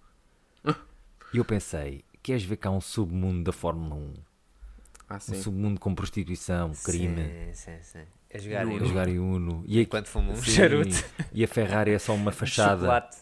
[1.34, 4.14] E eu pensei, queres ver cá um submundo da Fórmula 1?
[5.08, 5.42] Ah, Um sim.
[5.42, 8.06] submundo com prostituição, crime, Sim, sim, sim.
[8.34, 8.74] A jogar Uno.
[8.74, 8.86] a Uno.
[8.86, 9.64] jogar em Uno.
[9.68, 11.04] E Enquanto fuma um charuto.
[11.34, 13.18] E a Ferrari é só uma fachada chocolate.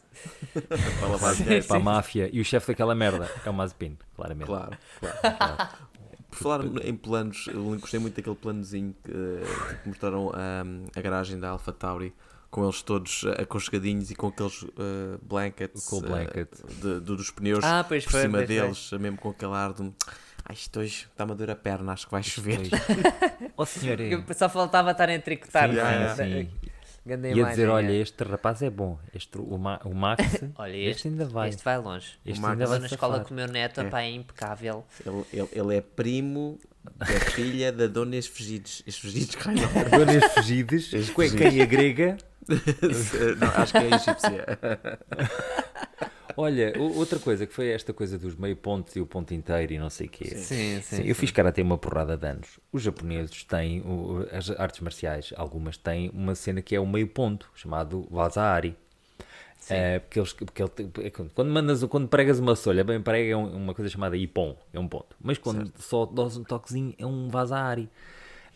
[0.99, 1.65] Para lavar Sim, dinheiro.
[1.65, 2.29] para a máfia.
[2.33, 4.47] E o chefe daquela merda é o Mazepin, claramente.
[4.47, 5.69] Claro, claro.
[6.29, 9.11] Por falar em planos, eu gostei muito daquele planozinho que,
[9.81, 12.13] que mostraram ahm, a garagem da Alpha Tauri
[12.51, 16.49] com eles todos eh, aconchegadinhos e com aqueles eh, blankets blanket.
[16.81, 18.21] de- de- dos pneus Ah, por foi.
[18.21, 18.55] cima pois foi.
[18.61, 19.91] deles, mesmo com aquele ar de
[20.49, 22.59] ah, isto hoje está-me a doer a perna, acho que vai chover.
[23.57, 23.97] Ó senhor,
[24.35, 25.69] Só faltava estar a tricotar.
[25.69, 26.15] Sim, não é?
[26.15, 26.69] sim, sim.
[27.05, 27.95] Grande Ia dizer, olha, é.
[27.95, 28.99] este rapaz é bom.
[29.15, 30.23] Este, o, Ma- o Max,
[30.57, 31.47] Olha, este, este, ainda vai.
[31.49, 32.19] este vai longe.
[32.25, 33.27] Este Max- ainda vai na escola safar.
[33.27, 33.83] com o meu neto, É.
[33.85, 34.85] pá, é impecável.
[35.05, 36.59] Ele, ele- ele é primo
[36.97, 38.83] da filha da Dona Esfugides.
[38.85, 42.17] Esfugides, raio Donas fugidas, Estes quem é grega.
[43.39, 44.45] não, acho que é egípcia.
[46.39, 49.79] Olha, outra coisa que foi esta coisa dos meio pontos e o ponto inteiro e
[49.79, 50.25] não sei o quê.
[50.35, 52.59] Sim, Sim, eu fiz karatê uma porrada de anos.
[52.71, 53.83] Os japoneses têm,
[54.31, 58.77] as artes marciais, algumas têm uma cena que é o meio ponto, chamado Wazari.
[59.69, 60.71] É, porque eles, porque ele
[61.07, 64.55] é quando- mandas, quando pregas uma solha, bem prega é um- uma coisa chamada ipon,
[64.71, 65.15] é um ponto.
[65.19, 67.89] Mas quando só dás um toquezinho, é um vazari.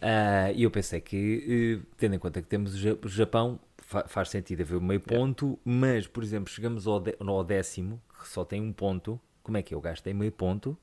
[0.02, 3.60] Ah, E eu pensei que, eh, tendo em conta que temos o Japão,
[3.92, 8.28] fa- faz sentido haver o meio ponto, mas, por exemplo, chegamos ao, ao décimo, que
[8.28, 9.78] só tem um ponto, como é que é?
[9.78, 10.78] O gajo tem meio ponto?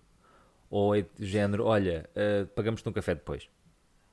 [0.71, 3.49] Ou é do género, olha, ah, pagamos-te um café depois?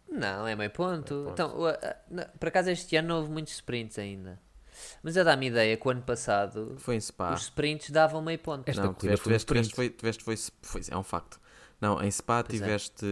[0.10, 1.28] Não, é meio ponto.
[1.34, 4.40] Então, o- a- na- por acaso este ano não houve muitos sprints ainda.
[5.04, 7.34] Mas eu dá-me ideia que o ano passado Foi em Spa.
[7.34, 8.68] os sprints davam meio ponto.
[8.70, 11.40] Esta não, tiveste, foi um tiveste, tiveste, foi, tiveste, foi, foi- é um facto.
[11.86, 12.64] Não, em Spa Pois é.
[12.64, 13.06] tiveste,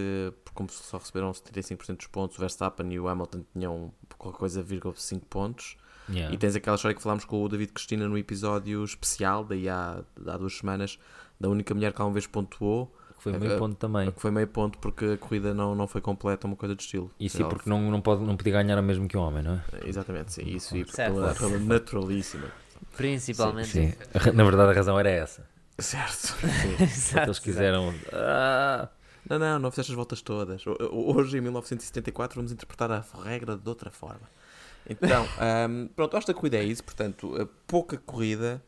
[0.53, 4.93] como só receberam 75% dos pontos, o Verstappen e o Hamilton tinham qualquer coisa, vírgula
[4.97, 5.75] 5 pontos.
[6.09, 6.33] Yeah.
[6.33, 10.01] E tens aquela história que falámos com o David Cristina no episódio especial, daí há,
[10.27, 10.99] há duas semanas,
[11.39, 14.11] da única mulher que alguma vez pontuou, Que foi meio Ah, ponto também.
[14.11, 17.09] que foi meio ponto porque a corrida não, não foi completa, uma coisa de estilo.
[17.17, 19.41] E sim, Ela- porque não, não, pode, não podia ganhar o mesmo que um homem,
[19.43, 19.63] não é?
[19.85, 22.47] Exatamente, sim, isso e pela, pela naturalíssima.
[22.97, 23.69] Principalmente.
[23.69, 23.93] Sim.
[24.33, 25.47] Na verdade, a razão era essa.
[25.79, 26.35] Certo.
[26.81, 27.93] Exato, eles quiseram.
[28.11, 28.89] Ah,
[29.29, 30.65] Não, não, não fizeste as voltas todas.
[30.67, 30.77] Ho-
[31.15, 34.29] Hoje, em 1974, vamos interpretar a regra de outra forma.
[34.89, 36.83] Então, ahm, pronto, esta corrida é isso.
[36.83, 38.61] Portanto, a pouca corrida,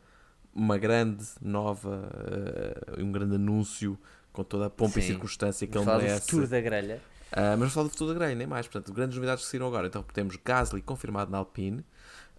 [0.53, 2.09] uma grande nova,
[2.97, 3.97] eh, um grande anúncio
[4.33, 5.09] com toda a pompa e Sim.
[5.09, 6.21] circunstância que ele falar do merece.
[6.25, 7.01] futuro da grelha.
[7.31, 8.67] Ah, mas vamos falar do futuro da grelha, nem mais.
[8.67, 9.87] Portanto, grandes novidades que saíram agora.
[9.87, 11.85] Então, temos Gasly confirmado na Alpine.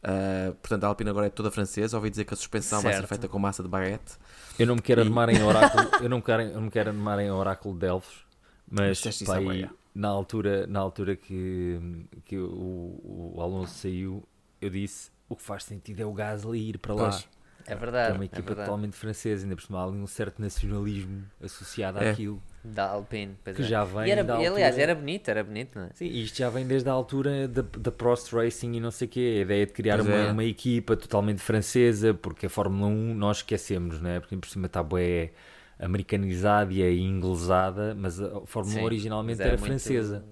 [0.03, 1.97] Ah, portanto, a Alpine agora é toda francesa.
[1.97, 3.09] Ouvi dizer que a suspensão vai ser Certo.
[3.09, 4.15] feita com massa de baguete.
[4.59, 5.89] eu não me quero E- armar em oráculo.
[6.03, 8.25] Eu não me quero, eu me quero armar em oráculo de Delfos.
[8.71, 9.71] Mas boia.
[9.95, 11.79] na altura, na altura que,
[12.25, 14.27] que o, o Alonso saiu,
[14.61, 17.11] eu disse: o que faz sentido é o Gasly ir para lá.
[17.11, 17.29] Pois.
[17.69, 18.11] É verdade.
[18.13, 18.67] é uma é equipa verdade.
[18.69, 22.11] totalmente francesa, ainda por cima há ali um certo nacionalismo associado É.
[22.11, 22.41] àquilo.
[22.75, 23.37] Da Alpine.
[23.45, 23.67] pois Que é.
[23.67, 25.91] já vem E era, da e, aliás, altura- era bonito, era bonito, não é?
[25.95, 29.11] Sim, isto já vem desde a altura da, da Prost Racing e não sei o
[29.11, 30.31] quê, a ideia de criar uma, é.
[30.33, 34.21] uma equipa totalmente francesa, porque a Fórmula 1 nós esquecemos, não é?
[34.21, 35.31] Porque por cima está bué
[35.79, 40.25] americanizada e é inglesada, mas a Fórmula 1 Sim, originalmente mas era, muito- francesa.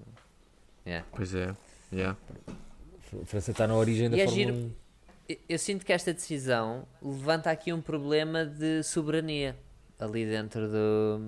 [0.85, 1.05] Yeah.
[1.15, 1.55] Pois é.
[1.93, 2.17] Yeah.
[3.21, 4.71] A França está na origem da E é Fórmula giro- 1.
[5.29, 9.55] Eu- Eu sinto que esta decisão levanta aqui um problema de soberania
[9.99, 11.21] ali dentro do.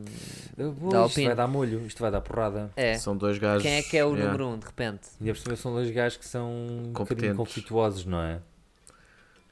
[0.58, 1.28] Uh, Da isto Alpine.
[1.28, 2.72] vai dar molho, isto vai dar porrada.
[2.76, 2.98] É.
[2.98, 3.64] São dois gajos.
[3.64, 4.26] Quem é que é o yeah.
[4.26, 5.08] número um de repente?
[5.22, 7.38] E a cima são dois gajos que são um bocadinho Competentes.
[7.38, 8.40] conflituosos, não é?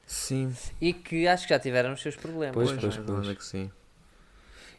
[0.06, 2.54] Sim, E que acho que já tiveram os seus problemas.
[2.54, 3.06] Pois, pois, pois, pois.
[3.08, 3.70] verdade é que sim.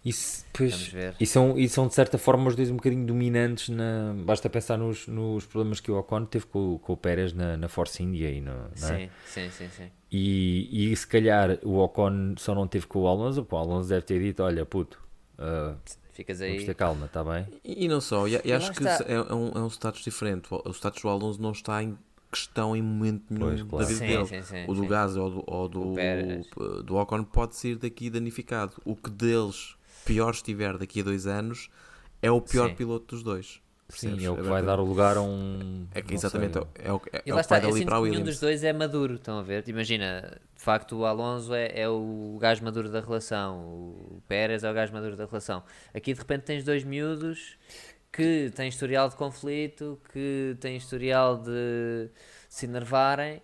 [0.06, 0.94] Isso, pois.
[1.20, 4.14] E são, e são de certa forma os dois um bocadinho dominantes na.
[4.24, 7.58] Basta pensar nos, nos problemas que o Ocon teve com, o- com o Pérez na,
[7.58, 8.70] na Force India e no, não é?
[8.76, 9.92] Sim, sim, sim, sim.
[10.12, 14.02] E, e se calhar o Ocon só não teve com o Alonso, o Alonso deve
[14.06, 15.00] ter dito, olha puto,
[15.40, 15.76] uh,
[16.14, 16.66] Ficas vamos aí.
[16.66, 17.46] ter calma, está bem?
[17.64, 19.04] E, e não só, e, e acho que está.
[19.06, 20.48] é, é um, é um status diferente.
[20.52, 21.98] O, o status do Alonso não está em
[22.32, 23.86] questão em momento nenhum Pois, claro.
[23.86, 24.26] da vida Sim, dele.
[24.26, 24.66] sim, sim.
[24.68, 24.88] o do.
[24.88, 25.82] Gasly ou do, ou do,
[26.56, 28.74] O do Ocon pode sair daqui danificado.
[28.84, 31.70] O que deles pior estiver daqui a dois anos,
[32.22, 32.76] é o pior Sim.
[32.76, 33.62] piloto dos dois.
[33.90, 35.88] Sim, é o que É vai dar o lugar a um.
[35.94, 37.74] É que exatamente é o, é, E é lá o que vai está, eu dali
[37.74, 38.26] sinto para a que nenhum Williams.
[38.26, 39.64] dos dois é maduro, estão a ver?
[39.68, 44.72] Imagina, de facto o Alonso é, é o gajo maduro da relação, o Pérez é
[44.72, 45.64] o gajo maduro da relação.
[45.94, 47.58] Aqui de repente tens dois miúdos
[48.12, 52.10] que têm historial de conflito, que têm historial de
[52.50, 53.42] se enervarem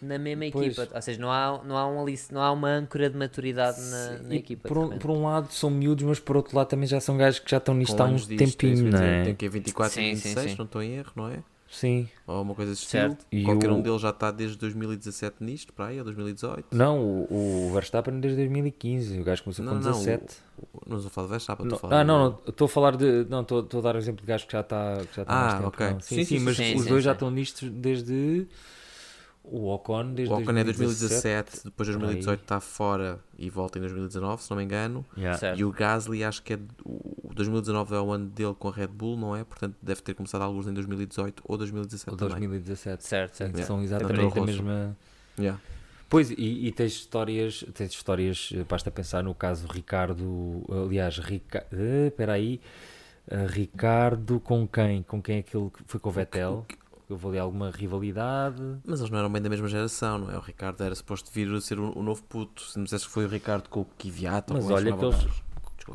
[0.00, 0.76] na mesma Pois.
[0.76, 0.88] equipa.
[0.94, 4.34] Ou seja, não há, não há, um não há uma âncora de maturidade na, na
[4.36, 4.68] equipa.
[4.68, 7.40] por, um, por um lado são miúdos, mas por outro lado também já são gajos
[7.40, 9.24] que já estão nisto Com há um disto, é tempinho, não é?
[9.24, 10.58] Tem que 24 Sim, e sim, 26, sim.
[10.58, 11.42] não estou em erro, não é?
[11.68, 12.08] Sim.
[12.26, 13.24] Ou uma coisa desse Certo.
[13.24, 13.40] estilo.
[13.40, 16.66] E Qualquer o- um deles já está desde 2017 nisto, para aí, ou 2018.
[16.76, 20.36] Não, o, o Verstappen desde 2015, o gajo começou Não, com não, 17.
[20.86, 22.96] Não estou a falar de Verstappen, estou a falar ah, não, não, estou a falar
[22.96, 23.24] de.
[23.28, 25.34] Não, estou estou a dar o exemplo de gajo que já está que já está
[25.34, 25.66] Ah, tempo.
[25.68, 25.86] ok.
[25.86, 26.00] não.
[26.00, 28.46] Sim, Sim, sim, sim, mas sim, os sim, dois já estão nisto desde.
[29.50, 31.62] O Ocon desde O Ocon é 2017.
[31.62, 32.06] 2017, depois de por aí.
[32.14, 35.04] 2018 está fora e volta em 2019, se não me engano.
[35.16, 35.56] Yeah.
[35.56, 36.58] E o Gasly acho que é.
[36.84, 39.44] O 2019 é o ano dele com a Red Bull, não é?
[39.44, 42.48] Portanto, deve ter começado alguns em 2018 ou 2017 O também.
[42.48, 43.04] 2017.
[43.04, 43.52] Certo, certo.
[43.52, 43.66] que Yeah.
[43.66, 44.96] São É exatamente a mesma.
[45.38, 45.60] Yeah.
[46.08, 51.66] Pois, e, e tens histórias, tens histórias, eh, basta pensar no caso Ricardo, aliás, Rica,
[51.72, 52.60] eh, espera aí,
[53.28, 55.02] eh, Ricardo com quem?
[55.02, 56.64] Com quem é que ele foi com o Vettel?
[57.08, 58.60] Houve ali alguma rivalidade?
[58.84, 60.36] Mas eles não eram bem da mesma geração, não é?
[60.36, 62.62] O Ricardo era suposto vir a ser o, o novo puto.
[62.62, 65.04] Se me dissesse que foi o Ricardo com o Kvyat ou Mas com olha que
[65.04, 65.42] eles-.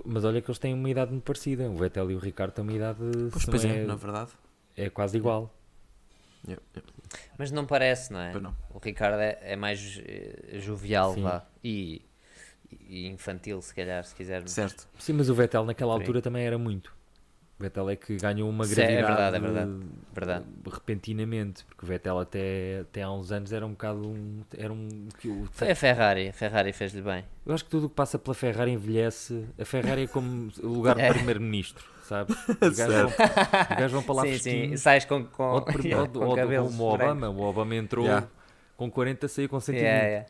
[0.05, 1.69] Mas olha que eles têm uma idade muito parecida.
[1.69, 2.99] O Vettel e o Ricardo têm uma idade
[3.31, 4.31] Pois, pois não é, na verdade.
[4.77, 5.53] é quase igual.
[6.47, 6.93] Yeah, yeah.
[7.37, 8.31] Mas não parece, não é?
[8.31, 8.55] Pois não.
[8.73, 11.23] O Ricardo é, é mais eh, jovial Sim.
[11.23, 12.01] vá, e,
[12.71, 14.51] e infantil, se calhar, se quisermos.
[14.51, 14.87] Certo.
[14.97, 15.99] Sim, mas o Vettel naquela Sim.
[15.99, 16.95] altura também era muito.
[17.61, 19.71] O Vettel é que ganhou uma Sim, é gravidade verdade, é verdade.
[20.13, 20.45] Verdade.
[20.73, 25.07] repentinamente, porque o Vettel até, até há uns anos era um bocado um, era um
[25.19, 27.23] que o- Foi a Ferrari, a Ferrari fez-lhe bem.
[27.45, 29.45] Eu acho que tudo o que passa pela Ferrari envelhece.
[29.59, 31.13] A Ferrari é como o lugar de É.
[31.13, 32.35] primeiro-ministro, sabes?
[32.61, 35.87] Os gajos, vão, os gajos vão para lá sim, sim, sais com, com, Ou, de,
[35.87, 37.13] yeah, ou, com ou como o brancos.
[37.15, 37.29] Obama.
[37.29, 38.27] O Obama entrou Yeah.
[38.75, 39.83] com 40, saiu com 120.
[39.87, 40.29] Yeah, yeah.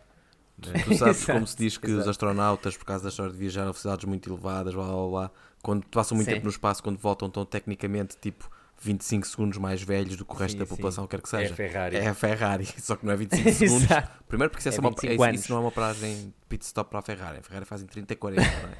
[0.62, 2.10] Tu sabes como se diz que os exato.
[2.12, 5.86] astronautas, por causa da história de viajar a velocidades muito elevadas, blá blá blá, quando
[5.88, 6.34] passam muito Sim.
[6.36, 8.50] tempo no espaço, quando voltam, estão tecnicamente tipo
[8.84, 10.70] 25 segundos mais velhos do que o resto Sim, da sim.
[10.70, 11.56] população, quer que É a seja.
[11.56, 11.96] Ferrari.
[11.98, 13.88] É a Ferrari, só que não é 25 segundos.
[14.28, 17.00] Primeiro porque isso, é É uma, 25 isso, não é uma paragem pit stop para
[17.00, 17.40] a Ferrari.
[17.40, 18.78] A Ferrari faz em 30 e 40, não é?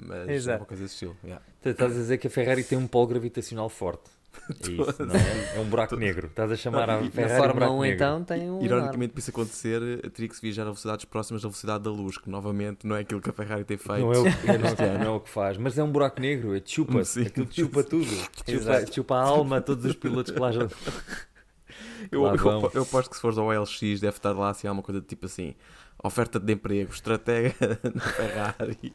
[0.00, 0.60] Mas é Exato.
[0.60, 1.16] uma coisa desse estilo.
[1.24, 1.44] yeah.
[1.64, 4.10] Estás a dizer que a Ferrari tem um polo gravitacional forte.
[4.48, 5.56] É isso, não é?
[5.56, 6.26] É um buraco negro.
[6.26, 7.94] Estás a chamar a Na Ferrari um Fórmula buraco 1 negro.
[7.96, 8.62] então tem um.
[8.62, 12.16] Ironicamente, para isso acontecer, teria que se viajar a velocidades próximas da velocidade da luz,
[12.16, 14.00] que novamente não é aquilo que a Ferrari tem feito.
[14.00, 16.20] Não é, o, é, não, é, não é o que faz, mas é um buraco
[16.20, 17.26] negro, é chupa, Sim.
[17.26, 18.06] aquilo chupa tudo,
[18.38, 18.94] chupa, Exato.
[18.94, 20.66] chupa a alma a todos os pilotos que lá já.
[22.10, 24.82] Eu, Lá eu, eu aposto que se fores ao LX deve estar lá assim alguma
[24.82, 25.54] coisa tipo assim
[26.02, 27.54] oferta de emprego, estratégia
[27.94, 28.94] na Ferrari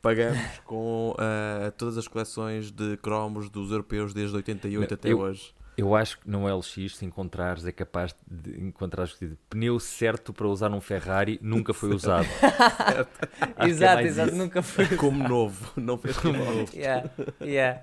[0.00, 5.18] pagamos com ah, todas as coleções de cromos dos europeus desde 88 Não, até eu-
[5.20, 10.30] hoje Eu acho que no LX, se encontrares, é capaz de encontrares o pneu certo
[10.32, 12.26] para usar num Ferrari, nunca foi usado.
[13.56, 14.38] Que é Exato, exato, isso.
[14.38, 14.86] nunca foi.
[14.96, 17.08] como novo não fez como novo Yeah,
[17.40, 17.82] yeah.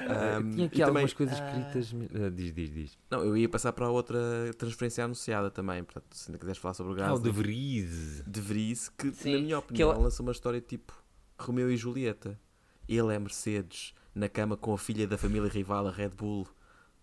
[0.00, 1.58] Ahm, Tinha aqui e algumas também- coisas Ah.
[1.58, 1.94] escritas.
[2.22, 2.98] ah, diz, diz, diz.
[3.10, 4.18] não, eu ia passar para a outra
[4.56, 8.22] transferência anunciada também portanto se ainda quiseres falar sobre o Ah, o Gasly De Vries.
[8.26, 10.92] de Vries que Sim, na minha opinião eu- lança uma história tipo
[11.38, 12.38] Romeu e Julieta
[12.88, 16.46] ele é Mercedes na cama com a filha da família rival a Red Bull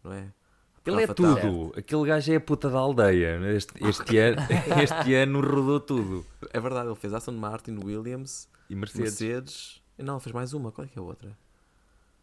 [0.03, 0.31] não é
[0.86, 1.73] Ele é tudo.
[1.75, 3.39] Aquele gajo é a puta da aldeia.
[3.55, 4.38] Este, este, ano,
[4.84, 6.23] este ano rodou tudo.
[6.53, 9.19] É verdade, ele fez Aston Martin, Williams, E Mercedes.
[9.19, 9.81] Mercedes.
[9.97, 10.71] Não, ele fez mais uma.
[10.71, 11.36] Qual é que é a outra?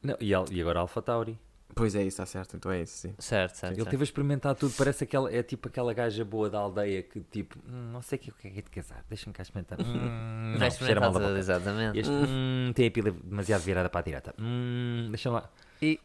[0.03, 1.39] Não, e, e agora Alfa Tauri.
[1.75, 2.57] Pois é, isso está certo.
[2.57, 3.15] Então é isso, sim.
[3.19, 3.73] Certo, certo.
[3.73, 3.91] Ele certo.
[3.91, 4.75] teve a experimentar tudo.
[4.77, 8.21] Parece aquela, é tipo aquela gaja boa da aldeia que tipo, "Hum, não sei o
[8.21, 9.05] que o que é que é de casar.
[9.09, 9.81] Deixa-me cá experimentar.
[9.81, 11.99] Hum, Vai não, da experimentar tudo, exatamente.
[11.99, 14.35] Este hum, tem a pila demasiado virada para a direita.
[14.39, 15.51] Hum, deixa lá.
[15.81, 15.99] E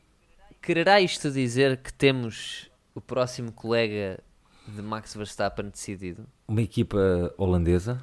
[0.61, 4.19] quererá isto dizer que temos o próximo colega
[4.67, 6.25] de Max Verstappen decidido?
[6.47, 8.01] Uma equipa holandesa.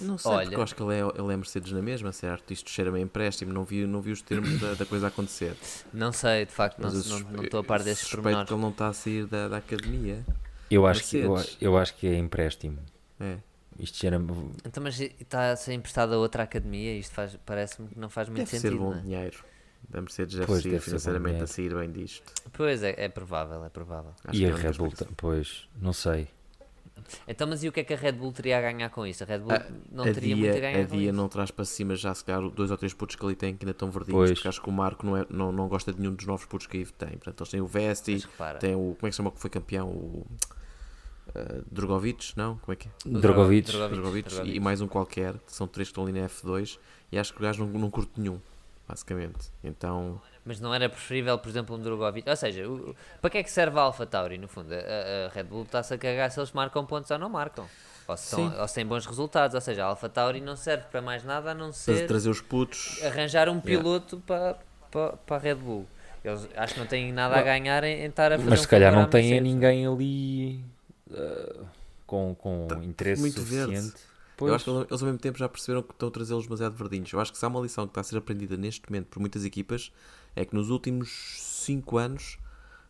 [0.00, 0.42] Não sei, Olha.
[0.44, 2.52] porque eu acho que ele é, ele é Mercedes na mesma, certo?
[2.52, 3.52] Isto cheira-me a empréstimo.
[3.52, 5.54] Não vi, não vi os termos da, da coisa a acontecer.
[5.92, 8.48] Não sei, de facto, não suspe- não estou a par desses suspeito pormenores.
[8.48, 10.24] que ele não está a sair da, da academia.
[10.70, 12.78] Eu acho, que, eu, eu acho que é empréstimo.
[13.18, 13.38] É.
[13.78, 14.16] Isto cheira
[14.64, 16.96] Então, mas está a ser emprestado a outra academia?
[16.98, 18.78] Isto faz- parece-me que não faz muito Deve ser sentido.
[18.80, 19.02] bom não é?
[19.02, 19.38] dinheiro.
[19.88, 21.74] Da Mercedes deve Pois, ser deve ser bom financeiramente a dinheiro.
[21.74, 22.32] sair bem disto.
[22.52, 24.12] Pois é, é provável, é provável.
[24.24, 26.28] Acho E que a é uma Red Bull, pois, não sei.
[27.26, 29.22] Então, mas e o que é que a Red Bull teria a ganhar com isso?
[29.24, 31.16] A Red Bull A- não a teria dia, muito a ganhar a com dia isso.
[31.16, 33.64] não traz para cima já se calhar dois ou três putos que ali tem que
[33.64, 34.30] ainda estão verdinhos, Pois.
[34.32, 36.66] porque acho que o Marco não, é, não, não gosta de nenhum dos novos putos
[36.66, 37.10] que aí tem.
[37.10, 38.24] Portanto, eles têm o Vesti,
[38.60, 38.96] tem o.
[38.98, 39.88] Como é que se chama o que foi campeão?
[39.88, 40.26] O,
[41.28, 42.56] Uh, Drogovic, não?
[42.56, 42.90] Como é que é?
[43.04, 43.70] Drogovic.
[43.70, 43.94] Drogovic.
[44.00, 44.56] Drogovic, Drogovic.
[44.56, 46.78] e mais um qualquer, que são três que estão ali na F2,
[47.12, 48.40] e acho que o gajo não, não curte nenhum,
[48.88, 49.50] basicamente.
[49.62, 50.18] Então,
[50.48, 52.28] Mas não era preferível, por exemplo, um Drogovic?
[52.28, 54.72] Ou seja, o- para que é que serve a Alpha Tauri, no fundo?
[54.72, 57.66] A, a- Red Bull está-se a cagar se eles marcam pontos ou não marcam.
[58.08, 59.54] Ou se, estão- ou se têm bons resultados.
[59.54, 62.40] Ou seja, a Alpha Tauri não serve para mais nada a não ser trazer os
[62.40, 62.98] putos.
[63.04, 64.56] arranjar um piloto para,
[64.90, 65.86] para, para a Red Bull.
[66.24, 68.62] Eles acho que não têm nada a ganhar em, em estar a fazer Mas um
[68.62, 69.42] se calhar não Mercedes.
[69.42, 70.64] ninguém ali
[71.10, 71.66] uh,
[72.06, 73.70] com, com interesse Tá muito suficiente.
[73.72, 73.92] verde.
[74.36, 74.48] Pois.
[74.50, 76.72] Eu acho que eles, eles ao mesmo tempo já perceberam que estão a trazê-los demasiado
[76.74, 77.12] verdinhos.
[77.12, 79.18] Eu acho que se há uma lição que está a ser aprendida neste momento por
[79.20, 79.90] muitas equipas,
[80.40, 81.08] é que nos últimos
[81.40, 82.38] 5 anos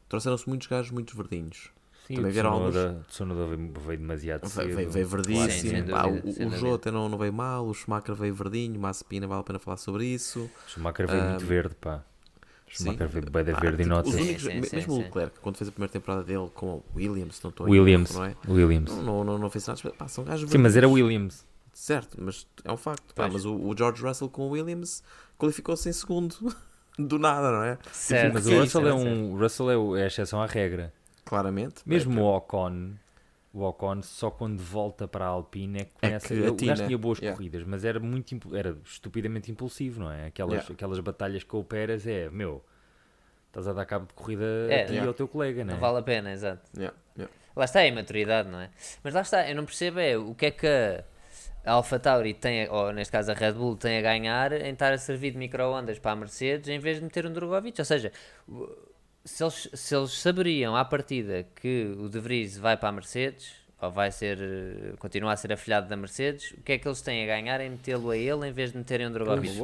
[0.09, 1.70] trouxeram-se muitos gajos muito verdinhos.
[2.07, 3.46] Sim, também o vieram Tsunoda, Tsunoda
[3.86, 4.74] veio, demasiado cedo.
[4.90, 5.84] veio, verdíssimo.
[5.84, 6.51] dúvida, o o.
[6.57, 9.76] Jô até não, não veio mal, o Schumacher veio verdinho, Massepina vale a pena falar
[9.76, 10.51] sobre isso.
[10.66, 12.03] O Schumacher veio muito Ahm, verde, pá.
[12.66, 12.70] O.
[12.70, 14.09] Schumacher veio bem da verde e tipo, nota.
[14.09, 16.66] os Sim, únicos- sim, sim, mesmo o Leclerc, quando fez a primeira temporada dele com
[16.76, 18.14] o Williams, não estou Williams.
[18.14, 18.34] não é?
[18.49, 18.90] Williams.
[18.90, 19.90] Não, não, não, fez nada.
[19.92, 20.88] Pá, são gajos Sim, mas era.
[20.88, 21.46] Williams.
[21.74, 23.14] Certo, mas é um facto.
[23.14, 25.03] Pá, mas o, o George Russell com o Williams
[25.38, 26.34] qualificou-se em segundo.
[26.99, 27.78] Do nada, não é?
[27.92, 30.92] Certo, mas sim, o Russell, é, um, Russell é, o- é a exceção à regra.
[31.24, 31.82] Claramente.
[31.86, 32.94] Mesmo É, o Ocon,
[33.53, 36.28] o Ocon só quando volta para a Alpine é que É começa.
[36.28, 36.74] que o gajo atina.
[36.86, 37.36] tinha boas Yeah.
[37.36, 40.26] corridas, mas era muito era estupidamente impulsivo, não é?
[40.26, 40.72] Aquelas, Yeah.
[40.74, 42.64] aquelas batalhas com o Pérez é, meu,
[43.49, 45.07] estás a dar cabo de corrida É, a ti e yeah.
[45.09, 45.74] ao teu colega, não é?
[45.74, 46.62] Não vale a pena, exato.
[46.76, 47.32] yeah, yeah.
[47.55, 48.70] Lá está, é a maturidade, não é?
[49.05, 51.05] Mas lá está, eu não percebo é o que é que a
[51.68, 54.72] a Alpha Tauri tem, a- ou neste caso a Red Bull, tem a ganhar em
[54.72, 57.80] estar a servir de micro-ondas para a Mercedes em vez de meter um Drogovic.
[57.80, 58.10] Ou seja,
[59.24, 63.52] se eles, se eles saberiam à partida que o De Vries vai para a Mercedes,
[63.80, 67.00] ou vai ser, eh, continua a ser afilhado da Mercedes, o que é que eles
[67.02, 69.54] têm a ganhar em metê-lo a ele em vez de meterem um Drogovic?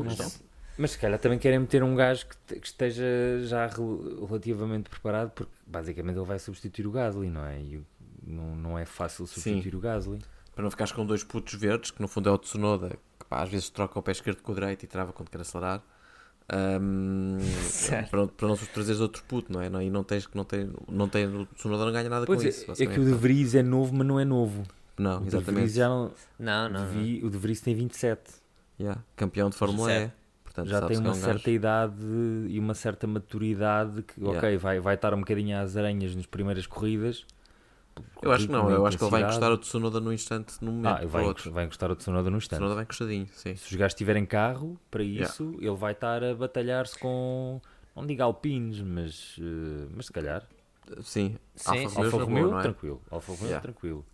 [0.77, 3.05] Mas se calhar também querem meter um gajo que, que esteja
[3.45, 7.59] já rel- relativamente preparado, porque basicamente ele vai substituir o Gasly, não é?
[7.61, 7.81] E
[8.27, 10.19] não, não é fácil substituir o Gasly.
[10.55, 13.43] Para não ficares com dois putos verdes, que no fundo é o Tsunoda, que pá,
[13.43, 15.83] às vezes troca o pé esquerdo com o direito e trava quando quer acelerar.
[17.69, 18.11] Certo.
[18.11, 19.69] para, para não trazeres outro puto, não é?
[19.69, 22.41] Não, e não tens que não tem, não tem, o Tsunoda não ganha nada Pois
[22.41, 22.71] com é, isso.
[22.71, 23.05] é que o.
[23.05, 24.63] De Vries é novo, mas não é novo.
[24.99, 25.55] Não, o De exatamente.
[25.61, 26.87] Vries já não, Não, o não.
[26.89, 27.03] De não.
[27.03, 28.21] Vi- o De Vries tem 27.
[28.79, 29.95] Yeah, Campeão de Fórmula E.
[29.95, 30.13] Certo.
[30.45, 31.97] Portanto, já tem é uma um certa gajo- idade
[32.49, 34.39] e uma certa maturidade que, Yeah.
[34.39, 37.27] ok, vai, vai estar um bocadinho às aranhas nas primeiras corridas.
[38.23, 40.73] Eu acho que não, eu acho que ele vai encostar o Tsunoda num instante, num
[40.73, 42.59] momento Ah, vai, vai encostar o Tsunoda no O instante.
[42.59, 43.55] Tsunoda vai encostadinho, sim.
[43.55, 45.31] Se os gajos tiverem carro para Yeah.
[45.33, 47.61] isso, ele vai estar a batalhar-se com,
[47.95, 50.47] não digo alpines, mas, eh, mas se calhar.
[51.03, 51.89] Sim, Sim, Alfa.
[51.89, 52.63] Romeo Alfa Romeo, é?
[52.63, 53.03] tranquilo.
[53.11, 53.63] Alfa Romeo, Yeah.
[53.63, 54.05] tranquilo.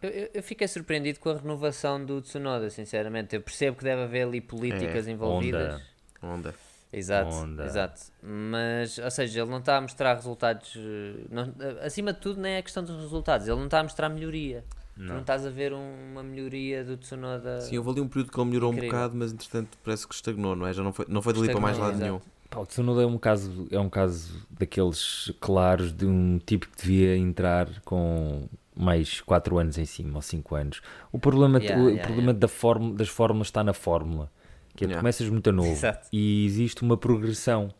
[0.00, 3.36] Eu, eu- eu fiquei surpreendido com a renovação do Tsunoda, sinceramente.
[3.36, 5.80] Eu percebo que deve haver ali políticas É, envolvidas.
[6.20, 6.34] Honda.
[6.34, 6.54] Onda.
[6.92, 7.64] Exato, Onda.
[7.64, 8.00] exato.
[8.22, 10.74] Mas, ou seja, ele não está a mostrar resultados.
[10.76, 13.48] eh, não- eh, acima de tudo, nem é questão dos resultados.
[13.48, 14.62] Ele não está a mostrar melhoria.
[14.94, 15.20] Tu não Não.
[15.22, 17.62] estás a ver um- uma melhoria do Tsunoda.
[17.62, 18.90] Sim, houve ali um período que ele melhorou Incrível.
[18.90, 20.72] um bocado, mas entretanto parece que estagnou, não é?
[20.74, 22.16] Já não foi, não foi dali para mais lado nenhum.
[22.16, 22.30] exato.
[22.50, 26.76] Pá, o Tsunoda é um caso, é um caso daqueles claros de um tipo que
[26.82, 30.82] devia entrar com mais 4 anos em cima, ou 5 anos.
[31.10, 34.30] O problema, Yeah, o, yeah, problema Da fórmula, das fórmulas está na fórmula.
[34.74, 35.00] Que é, tu Yeah.
[35.00, 36.08] começas muito novo Exato.
[36.12, 37.72] e existe uma progressão,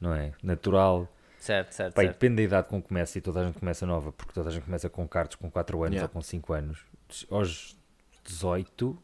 [0.00, 0.32] não é?
[0.42, 1.08] Natural.
[1.38, 2.16] Certo, certo, Pá, e certo.
[2.16, 4.52] depende da idade com que começa e toda a gente começa nova, porque toda a
[4.52, 6.04] gente começa com cartos com 4 anos Yeah.
[6.04, 6.84] ou com 5 anos.
[7.30, 7.76] Aos
[8.24, 8.96] 18,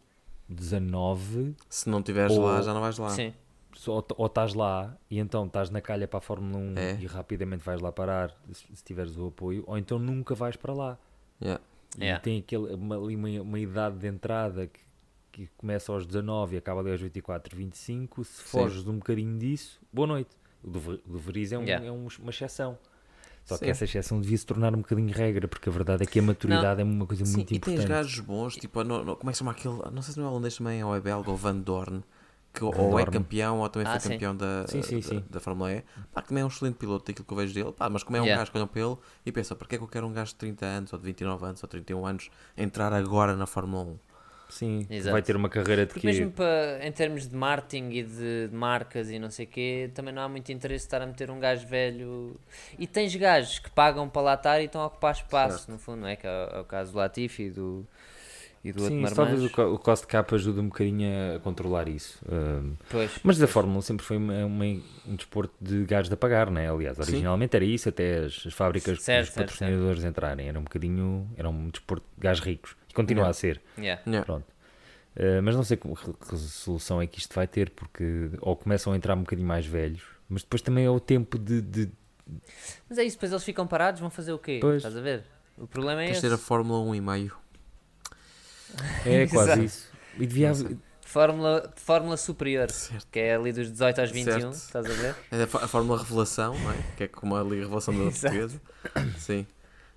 [0.49, 3.11] 19, Se não estiveres Ou- lá, já não vais lá.
[3.11, 3.33] Sim,
[3.75, 6.99] só- ou estás lá e então estás na calha para a Fórmula 1 É.
[7.01, 10.99] e rapidamente vais lá parar se, tiveres o apoio, ou então nunca vais para lá.
[11.41, 11.63] Yeah.
[11.99, 12.21] E Yeah.
[12.23, 14.81] tem aquele, uma, ali uma, uma idade de entrada que,
[15.47, 18.25] que começa aos 19 e acaba ali aos 24, 25.
[18.25, 20.31] Se foges um bocadinho disso, boa noite.
[20.63, 21.87] O do, do Veriz é, um- Yeah.
[21.87, 22.79] é um- uma exceção.
[23.45, 23.65] Só Sim.
[23.65, 26.23] que essa exceção devia se tornar um bocadinho regra, porque a verdade é que a
[26.23, 27.89] maturidade é uma coisa Sim, muito e tens importante.
[27.89, 29.77] gajos bons, tipo, no, no- como é que chama aquele?
[29.91, 32.05] Não sei se não é holandês também, ou é belga, ou Van Dorn,
[32.53, 33.11] que ou é Dorn.
[33.11, 34.09] campeão ou também Ah, foi sim.
[34.11, 35.25] campeão da, Sim, sim, da, sim.
[35.31, 35.83] da Fórmula E.
[36.13, 38.17] Pá, que também é um excelente piloto daquilo que eu vejo dele, pá, mas como
[38.17, 38.41] é um Yeah.
[38.43, 40.33] gajo que olham para ele e pensa, para que é que eu quero um gajo
[40.33, 43.99] de 30 anos, ou de 29 anos, ou 31 anos, entrar agora na Fórmula 1?
[44.51, 45.13] Sim, Exato.
[45.13, 46.07] vai ter uma carreira de Porque quê?
[46.09, 49.91] mesmo para, em termos de marketing e de, de marcas e não sei o quê,
[49.95, 52.37] também não há muito interesse estar a meter um gajo velho.
[52.79, 56.01] E tens gajos que pagam para lá estar e estão a ocupar espaço, no fundo,
[56.03, 56.17] não é?
[56.17, 57.87] Que é, o- é o caso do Latifi e do,
[58.63, 62.19] e do Sim, talvez o, o cost cap ajuda um bocadinho a controlar isso.
[62.31, 66.17] Um, Pois, mas a Fórmula 1 sempre foi uma- uma- um desporto de gajos a
[66.17, 66.71] pagar, né?
[66.71, 67.03] Aliás, Sim.
[67.03, 70.49] originalmente era isso, até as, as fábricas, Certo, os certo, patrocinadores entrarem.
[70.49, 72.77] Era um bocadinho, era um desporto de gajos ricos.
[72.91, 73.31] E continua Yeah.
[73.31, 73.63] a ser.
[73.79, 74.03] yeah.
[74.07, 74.25] Yeah.
[74.27, 74.45] Pronto.
[75.17, 78.93] Uh, mas não sei que re- resolução é que isto vai ter, porque ou começam
[78.93, 81.61] a entrar um bocadinho mais velhos, mas depois também é o tempo de.
[81.61, 81.91] de-
[82.89, 84.59] Mas é isso, depois eles ficam parados, vão fazer o quê?
[84.61, 84.77] Pois.
[84.77, 85.25] Estás a ver?
[85.59, 86.29] O problema é Queres esse.
[86.29, 87.37] ter a Fórmula 1 em maio?
[89.05, 89.89] É quase isso.
[90.19, 93.05] E devia haver- Fórmula, fórmula superior, Certo.
[93.11, 94.53] que é ali dos 18 aos 21, Certo.
[94.55, 95.17] estás a ver?
[95.33, 96.77] É a, fó- a Fórmula Revelação, não é?
[96.97, 98.05] Que é como a Liga Revelação da.
[98.13, 98.61] Portuguesa.
[99.19, 99.45] Sim.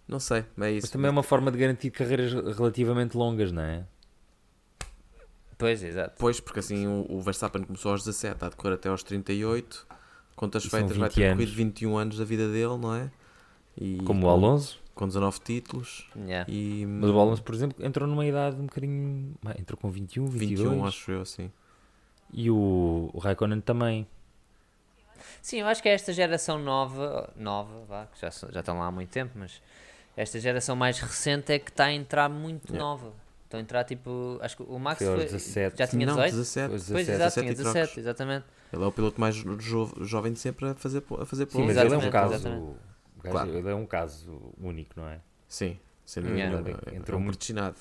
[0.07, 0.85] Não sei, mas é isso.
[0.85, 3.85] Mas também é uma forma de garantir carreiras relativamente longas, não é?
[5.57, 6.15] Pois, exato.
[6.19, 9.87] Pois, porque assim o, o Verstappen começou aos 17, está a decorrer até aos 38.
[10.35, 13.09] Contas feitas, vai 20 ter corrido 21 anos da vida dele, não é?
[13.77, 14.81] E Como o Alonso.
[14.93, 16.07] Com 19 títulos.
[16.15, 16.51] Yeah.
[16.51, 19.33] E Mas o Alonso, por exemplo, entrou numa idade um bocadinho.
[19.57, 20.69] Entrou com 21, 22.
[20.69, 21.51] 21, acho eu, assim.
[22.31, 24.07] E o, o Raikkonen também.
[25.41, 28.87] Sim, eu acho que é esta geração nova, nova, vá, que já, já estão lá
[28.87, 29.61] há muito tempo, mas
[30.15, 32.79] esta geração mais recente é que está a entrar muito Yeah.
[32.83, 33.13] nova.
[33.45, 34.39] Estão a entrar tipo.
[34.41, 35.77] Acho que o Max Foi foi, 17.
[35.77, 36.31] já tinha não, 18?
[36.35, 36.69] 17.
[36.69, 37.73] Pois, Pois, 17, exato, 17 tinha e trocos.
[37.73, 38.45] 17, exatamente.
[38.73, 41.77] Ele é o piloto mais jo- jovem de sempre a fazer, a fazer Sim, mas
[41.77, 42.33] ele é um caso.
[42.33, 42.73] exatamente.
[43.21, 43.49] Claro.
[43.57, 45.19] Ele é um caso único, não é?
[45.47, 46.69] Sim, sem dúvida Yeah.
[46.91, 47.77] É- Entrou é um muito- predestinado.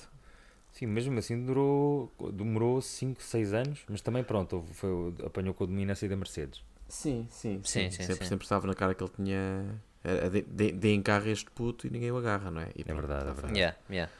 [0.72, 4.91] Sim, mesmo assim durou, demorou 5, 6 anos, mas também pronto, foi,
[5.24, 6.62] apanhou com a dominância da Mercedes.
[6.89, 8.24] Sim, sim, Sim, sim, sempre, sim.
[8.26, 9.80] sempre estava na cara que ele tinha.
[10.30, 12.68] De- de- Deem carro a este puto e ninguém o agarra, não é?
[12.74, 13.55] E É verdade, é verdade.
[13.59, 14.12] Yeah, yeah.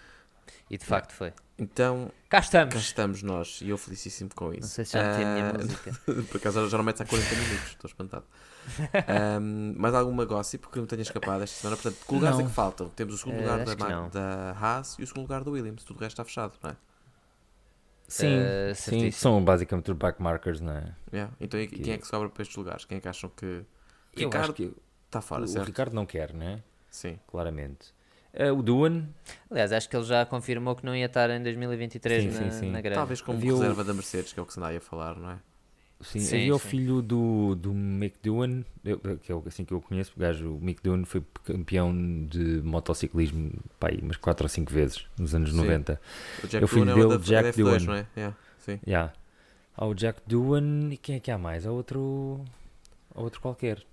[0.70, 1.33] E de facto foi.
[1.59, 2.74] Então, Cá cá estamos.
[2.76, 4.61] estamos nós e eu felicíssimo com isso.
[4.62, 5.93] Não sei se já meti a minha Ah, música.
[6.30, 8.24] Por acaso já não metes há 40 minutos, estou espantado.
[9.09, 11.76] Ahm, mais alguma gossip que me tenha escapado esta semana?
[11.76, 12.49] Portanto, que lugares é Não.
[12.49, 12.89] que faltam?
[12.91, 14.09] Temos o segundo Eh, lugar da, Ma- não.
[14.09, 15.85] da Haas e o segundo lugar da Williams.
[15.85, 16.76] Tudo o resto está fechado, não é?
[18.09, 20.95] Sim, Eh, sim, são basicamente os backmarkers, não é?
[21.12, 21.33] Yeah.
[21.41, 22.85] Então e Que- quem é que sobra para estes lugares?
[22.85, 23.64] Quem é que acham que Eu
[24.28, 24.72] Ricardo acho que
[25.13, 25.67] está fora, o certo?
[25.67, 26.59] Ricardo não quer, não é?
[26.91, 27.19] Sim.
[27.27, 27.93] Claramente.
[28.35, 29.05] Eh, o Duan,
[29.51, 32.59] Aliás, acho que ele já confirmou que não ia estar em 2023 Sim, na, sim,
[32.61, 32.71] sim.
[32.71, 32.97] na greve.
[32.97, 34.81] Talvez como Havia o- reserva da Mercedes, que é o que se anda aí a
[34.81, 35.39] falar, não é?
[36.01, 39.73] sim, Sim, havia o filho do, do Mick Duan, eu- que é o- assim que
[39.73, 41.93] eu conheço, o gajo, o Mick Duan foi campeão
[42.27, 45.57] de motociclismo, pá, aí umas 4 ou 5 vezes, nos anos Sim.
[45.59, 46.01] 90.
[46.43, 47.87] O Jack É o filho Doohan é o dele, da, Jack da F2, Doohan.
[47.87, 48.07] não é?
[48.17, 48.81] Yeah, sim.
[48.87, 49.13] Yeah.
[49.77, 51.67] Há o Jack Duan e quem é que há mais?
[51.67, 52.45] Há outro,
[53.15, 53.85] há outro qualquer.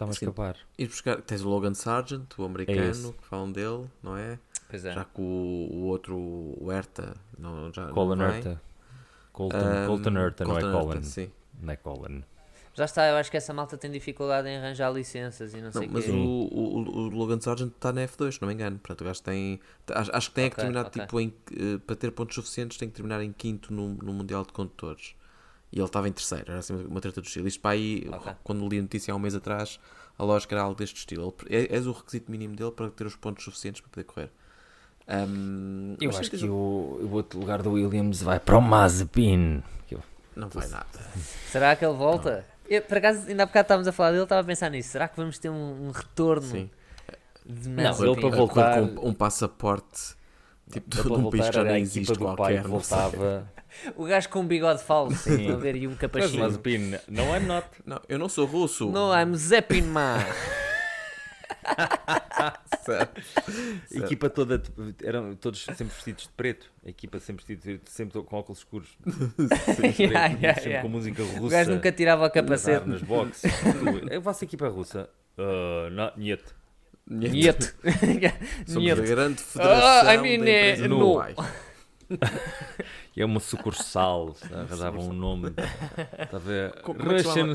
[0.00, 0.56] Está-me a escapar.
[0.78, 4.38] E buscar, tens o Logan Sargent, o americano, que falam dele, não é?
[4.68, 4.94] Pois é.
[4.94, 8.26] Já que o, o outro, o Herta, não, já Colin não.
[8.26, 8.62] Herta.
[9.32, 10.96] Colton, Ahm, Colton Herta, não é Colton Colin.
[10.96, 11.30] Herta, sim.
[11.60, 12.24] Não é Colin.
[12.72, 15.72] Já está, eu acho que essa malta tem dificuldade em arranjar licenças e não Não,
[15.72, 16.10] sei o mas quê.
[16.12, 18.78] o, o, o Logan Sargent está na F2, se não me engano.
[18.78, 19.60] Portanto, o gajo tem.
[19.92, 21.02] Acho, acho que tem é que Ok, terminar, ok.
[21.02, 24.44] tipo, em, eh, para ter pontos suficientes, tem que terminar em quinto no, no Mundial
[24.44, 25.14] de Condutores.
[25.72, 27.46] E ele estava em terceiro, era assim uma treta do estilo.
[27.46, 28.32] Isto para aí, Ok.
[28.42, 29.78] quando li a notícia há um mês atrás,
[30.18, 31.34] a lógica era algo deste estilo.
[31.48, 34.30] Ele, é, és o requisito mínimo dele para ter os pontos suficientes para poder correr.
[35.06, 36.52] Ahm, Eu acho que o,
[37.02, 39.62] o outro lugar do Williams vai para o Mazepin.
[40.36, 40.86] Não vai nada.
[41.50, 42.46] Será que ele volta?
[42.68, 44.90] Eu, por acaso, ainda há bocado estávamos a falar dele, estava a pensar nisso.
[44.90, 46.70] Será que vamos ter um, um retorno Sim.
[47.44, 48.10] de Não, Mazepin?
[48.10, 50.14] ele para A correr voltar- com um, um passaporte
[50.70, 52.62] tipo, de um país que já nem existe pai qualquer.
[52.62, 52.96] que não sei.
[52.98, 53.52] voltava.
[53.96, 56.40] O gajo com um bigode falso, a ver, e um Mas capachinho.
[56.42, 57.66] Mazepin, não I'm not.
[57.86, 58.90] Não, eu não sou russo.
[58.90, 60.18] No, I'm Zeppin Man.
[62.84, 63.20] Certo.
[63.94, 64.62] A equipa toda,
[65.04, 66.70] eram todos sempre vestidos de preto.
[66.84, 68.88] A equipa sempre vestidos sempre com óculos escuros.
[69.66, 70.82] Sempre, Yeah, preto, yeah, sempre yeah.
[70.82, 71.40] com música russa.
[71.42, 72.88] O gajo nunca tirava o a capacete.
[72.88, 73.52] nas boxes.
[74.14, 75.08] A vossa equipa é russa?
[75.38, 76.42] Uh, not yet.
[77.06, 77.74] Nieto.
[78.66, 79.02] Somos Nieto.
[79.02, 81.20] a grande federação Ah, I mean, da eh, no.
[83.16, 84.34] E é uma sucursal.
[84.52, 85.48] Arranjava um nome.
[86.18, 86.72] Está a ver?
[86.74, 87.48] É é Russian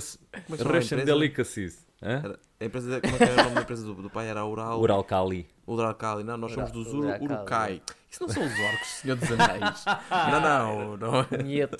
[0.97, 1.05] empresa?
[1.05, 1.85] Delicacies.
[2.03, 2.35] Hã?
[2.59, 4.27] A empresa, como é que era o nome da empresa do, do pai?
[4.27, 4.79] Era Ural.
[4.79, 5.47] Ural Kali.
[5.67, 6.23] Uralcali.
[6.23, 6.87] Não, nós somos dos.
[6.93, 7.81] Uru- Urukai.
[8.09, 9.85] Isso não são os orcos, Senhor dos Anéis.
[10.31, 11.19] não, não, não.
[11.31, 11.43] é.
[11.43, 11.77] Nieto.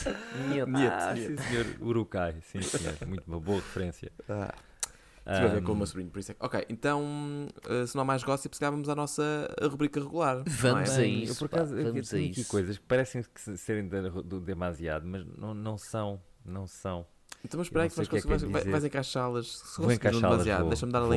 [0.49, 0.69] Nieto.
[0.71, 0.93] Nieto.
[0.93, 1.65] Ah, sim, senhor.
[1.81, 2.35] Urukai.
[2.41, 2.95] Sim, senhor.
[3.07, 4.11] Muito uma boa referência.
[4.29, 4.53] Ah,
[5.27, 7.95] Estive a ver com o meu sobrinho, por isso é que- Ok, então, eh, se
[7.95, 9.23] não há mais gossip, se calhar vamos à nossa
[9.63, 10.43] rubrica regular.
[10.45, 10.99] Vamos não é?
[11.01, 12.49] a isso, Eu, por pá, acaso, eu vamos tenho a aqui isso.
[12.49, 16.21] coisas que parecem que se- serem de- do demasiado, mas não, não são.
[16.45, 17.05] Não são.
[17.43, 19.47] Então, mas espera aí que que é que é vais, encaixá-las.
[19.59, 21.09] Se Vou encaixá-las, deixa-me dar a vou,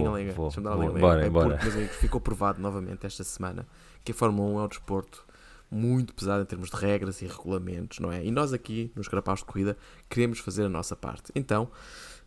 [0.42, 0.82] Deixa-me dar a vou.
[0.84, 1.00] linha-lenga.
[1.00, 1.56] Bora, É bora.
[1.58, 3.66] porque, amigos, ficou provado novamente esta semana
[4.04, 5.26] que a Fórmula 1 é um desporto
[5.70, 8.24] muito pesado em termos de regras e regulamentos, não é?
[8.24, 9.76] E nós aqui, nos Carapaus de Corrida,
[10.08, 11.30] queremos fazer a nossa parte.
[11.34, 11.70] Então,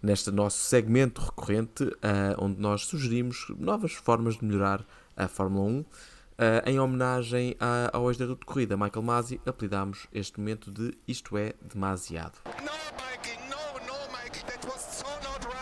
[0.02, 4.86] neste nosso segmento recorrente, ah, onde nós sugerimos novas formas de melhorar
[5.16, 5.86] a Fórmula 1,
[6.38, 11.38] ah, em homenagem a- ao ex-diretor de corrida, Michael Masi, apelidámos este momento de Isto
[11.38, 12.40] é Demasiado.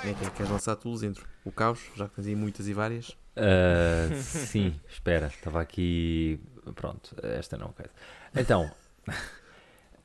[0.04, 0.16] É right.
[0.16, 0.32] que?
[0.32, 1.26] Queres lançar tu, Luzindro?
[1.44, 3.18] O caos, já que tens aí muitas e várias.
[3.36, 6.40] Ah, sim, espera, estava aqui.
[6.76, 7.70] Pronto, esta não.
[7.74, 7.92] coisa.
[8.36, 8.72] Então,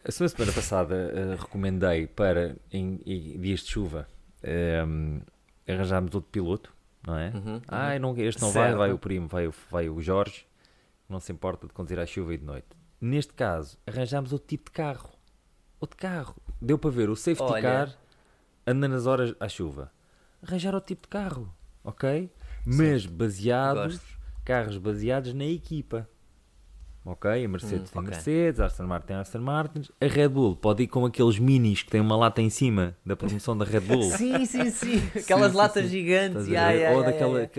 [0.05, 4.09] a semana semana passada ah, recomendei para, em, em dias de chuva,
[4.45, 5.20] ahm,
[5.68, 6.72] arranjarmos outro piloto,
[7.07, 7.30] não é?
[7.34, 8.78] Uhum, Ah, não, este não vai, Certo.
[8.78, 10.47] vai o primo, vai, o- vai o Jorge,
[11.09, 12.68] não se importa de conduzir à chuva e de noite.
[13.01, 15.11] Neste caso, arranjámos outro tipo de carro.
[15.80, 16.36] Outro carro.
[16.61, 17.62] Deu para ver o safety Olha.
[17.62, 17.99] car
[18.66, 19.92] anda nas horas à chuva.
[20.42, 22.30] Arranjar outro tipo de carro, ok?
[22.66, 24.18] Mas baseados, Gosto.
[24.45, 26.09] carros baseados na equipa.
[27.05, 27.44] Ok?
[27.44, 28.11] A Mercedes tem ok.
[28.14, 29.82] Mercedes, a Aston Martin tem Aston Martin.
[30.00, 33.14] A Red Bull pode ir com aqueles minis que têm uma lata em cima da
[33.14, 34.02] promoção da Red Bull.
[34.16, 35.02] Sim, sim, sim.
[35.14, 35.90] Aquelas sim, latas sim.
[35.90, 36.48] gigantes.
[36.48, 36.80] A Ya, ver?
[36.80, 37.11] ya, Ou ya,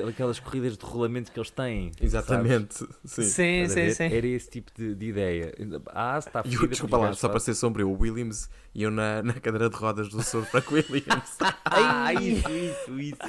[0.02, 1.92] daquela, corridas de rolamento que eles têm.
[2.02, 2.76] Exatamente.
[3.04, 3.24] Sim.
[3.24, 4.04] Sim, sim, sim.
[4.04, 5.54] Era esse tipo de, de ideia.
[5.94, 9.70] A está E desculpa lá, só para ser sombrio, o Williams iam na, na cadeira
[9.70, 10.44] de rodas do Sr.
[10.46, 11.38] Frank Williams.
[11.66, 13.20] Ah, isso, isso, isso.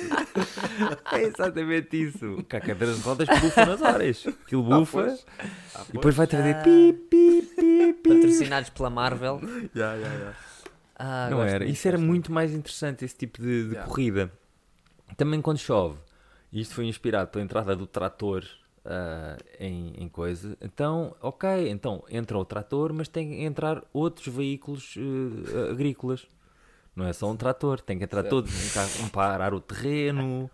[1.13, 2.45] É exatamente isso.
[2.49, 4.27] Que a cadeira de rodas bufa nas horas.
[4.27, 5.27] Aquilo bufa pois.
[5.89, 8.09] e depois vai trazer pi, pi, pi, pi.
[8.15, 9.41] Patrocinados pela Marvel.
[9.75, 10.33] Ya, ya, ya.
[10.99, 11.65] Ah, Não era.
[11.65, 13.89] Isso era muito mais interessante, esse tipo de, de Yeah.
[13.89, 14.33] corrida.
[15.17, 15.99] Também quando chove.
[16.53, 18.45] E Isto foi inspirado pela entrada do trator
[18.87, 20.57] ah, em, em coisa.
[20.61, 26.27] Então, ok, então entra o trator, mas tem que entrar outros veículos eh, agrícolas.
[26.95, 28.31] Não é só um trator, tem que entrar Certo.
[28.31, 30.51] todos, um, carro, um para arar o terreno,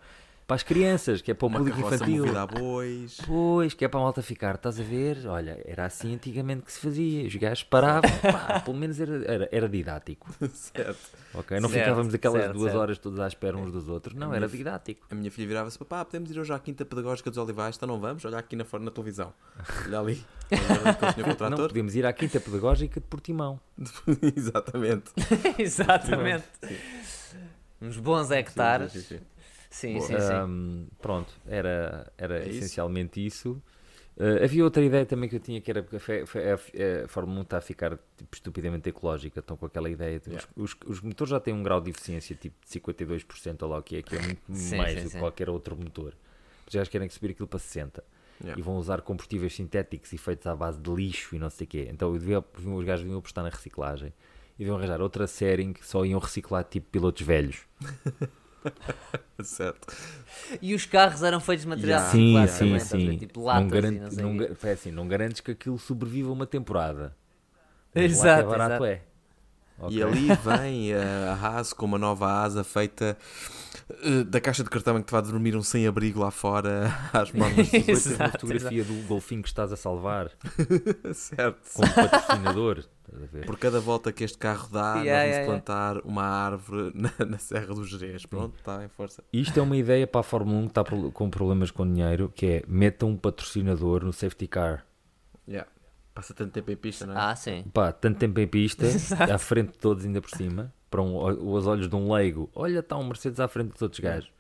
[0.53, 2.39] para as crianças, que é para o Uma público infantil.
[2.39, 3.17] a bois.
[3.27, 5.27] Pois, que é para a malta ficar, estás a ver?
[5.27, 7.27] Olha, era assim antigamente que se fazia.
[7.27, 10.29] Os gajos paravam, pá, pelo menos era, era, era didático.
[10.53, 10.99] certo.
[11.33, 11.59] Ok?
[11.59, 12.81] Não Certo, ficávamos aquelas certo, duas certo.
[12.83, 14.15] horas todas à espera uns dos outros.
[14.15, 15.07] Não, era didático.
[15.11, 17.77] A minha filha virava-se, papá, podemos ir hoje à Quinta Pedagógica dos Olivais?
[17.77, 18.23] Então não vamos?
[18.27, 19.33] Olha aqui na, na televisão.
[19.87, 20.23] Olha ali.
[20.53, 23.59] Olha Não, podíamos ir à Quinta Pedagógica de Portimão.
[24.37, 25.13] Exatamente.
[25.59, 26.45] Exatamente.
[27.81, 28.93] Uns bons hectares.
[28.93, 29.32] Sim, sim, sim.
[29.73, 30.07] Sim, Boa.
[30.07, 30.33] sim, sim.
[30.33, 32.59] Ahm, pronto, era, era É isso?
[32.59, 33.61] essencialmente isso.
[34.21, 37.39] Ah, havia outra ideia também que eu tinha que era porque a, a- a Fórmula
[37.39, 39.41] 1 está a ficar tipo, estupidamente ecológica.
[39.41, 40.21] Estão com aquela ideia.
[40.21, 40.47] de- Yeah.
[40.55, 43.79] Os, os- os motores já têm um grau de eficiência tipo de 52%, ou lá
[43.79, 45.19] o que é, que é muito Sim, mais sim, do que sim.
[45.19, 46.15] qualquer outro motor.
[46.69, 48.03] Os gajos querem subir aquilo para 60%.
[48.43, 48.59] Yeah.
[48.59, 51.69] e vão usar combustíveis sintéticos e feitos à base de lixo e não sei o
[51.69, 51.89] quê.
[51.93, 54.13] Então eu devia- os gajos deviam apostar na reciclagem
[54.57, 57.61] e deviam arranjar outra série em que só iam reciclar tipo pilotos velhos.
[59.43, 59.95] Certo.
[60.61, 62.13] E os carros eram feitos de material Yeah.
[62.13, 63.19] sim, reciclado sim, também, sim.
[63.19, 66.47] Tipo não, latas garante, não sei não, é assim, não garantes que aquilo sobreviva uma
[66.47, 67.17] temporada.
[67.95, 68.85] Mas Exato, é barato exato.
[68.85, 69.03] é.
[69.79, 69.97] Ok.
[69.97, 73.17] E ali vem a Haas com uma nova asa feita
[74.03, 77.33] eh, da caixa de cartão em que te vai dormir um sem-abrigo lá fora às
[77.33, 77.55] mãos.
[77.57, 80.31] Depois tens uma Exato, fotografia do golfinho que estás a salvar
[81.15, 81.61] certo.
[81.75, 82.85] como patrocinador.
[83.13, 83.47] Estás a ver?
[83.47, 85.47] Por cada volta que este carro dá, Yeah, nós vamos yeah, yeah.
[85.47, 88.25] plantar uma árvore na, na Serra do Jerez.
[88.25, 89.23] Pronto, está em força.
[89.33, 92.47] Isto é uma ideia para a Fórmula 1 que está com problemas com dinheiro, que
[92.47, 94.87] é metam um patrocinador no safety car.
[95.47, 95.69] Yeah.
[96.15, 97.19] Passa tanto tempo em pista, não é?
[97.19, 97.65] Ah, sim.
[97.73, 98.85] Pá, tanto tempo em pista,
[99.33, 101.17] à frente de todos ainda por cima, para um,
[101.53, 102.51] os olhos de um leigo.
[102.55, 104.31] Olha, está um Mercedes à frente dos outros gajos.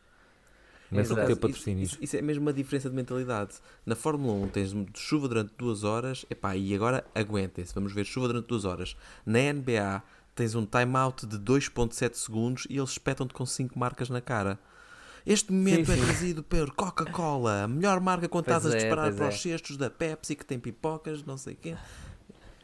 [0.92, 1.92] Começam a ter patrocínios.
[1.92, 3.54] Isso, isso é mesmo uma diferença de mentalidade.
[3.84, 8.28] Na Fórmula 1 tens chuva durante duas horas, epá, e agora aguentem-se, vamos ver chuva
[8.28, 8.96] durante duas horas.
[9.24, 10.02] Na NBA
[10.34, 14.58] tens um timeout de 2.7 segundos e eles espetam-te com 5 marcas na cara.
[15.24, 16.04] Este momento Sim, é sim.
[16.04, 19.28] trazido por Coca-Cola, a melhor marca quando Pois estás a é, disparar pois para é.
[19.28, 21.76] os cestos da Pepsi que tem pipocas, não sei o quê.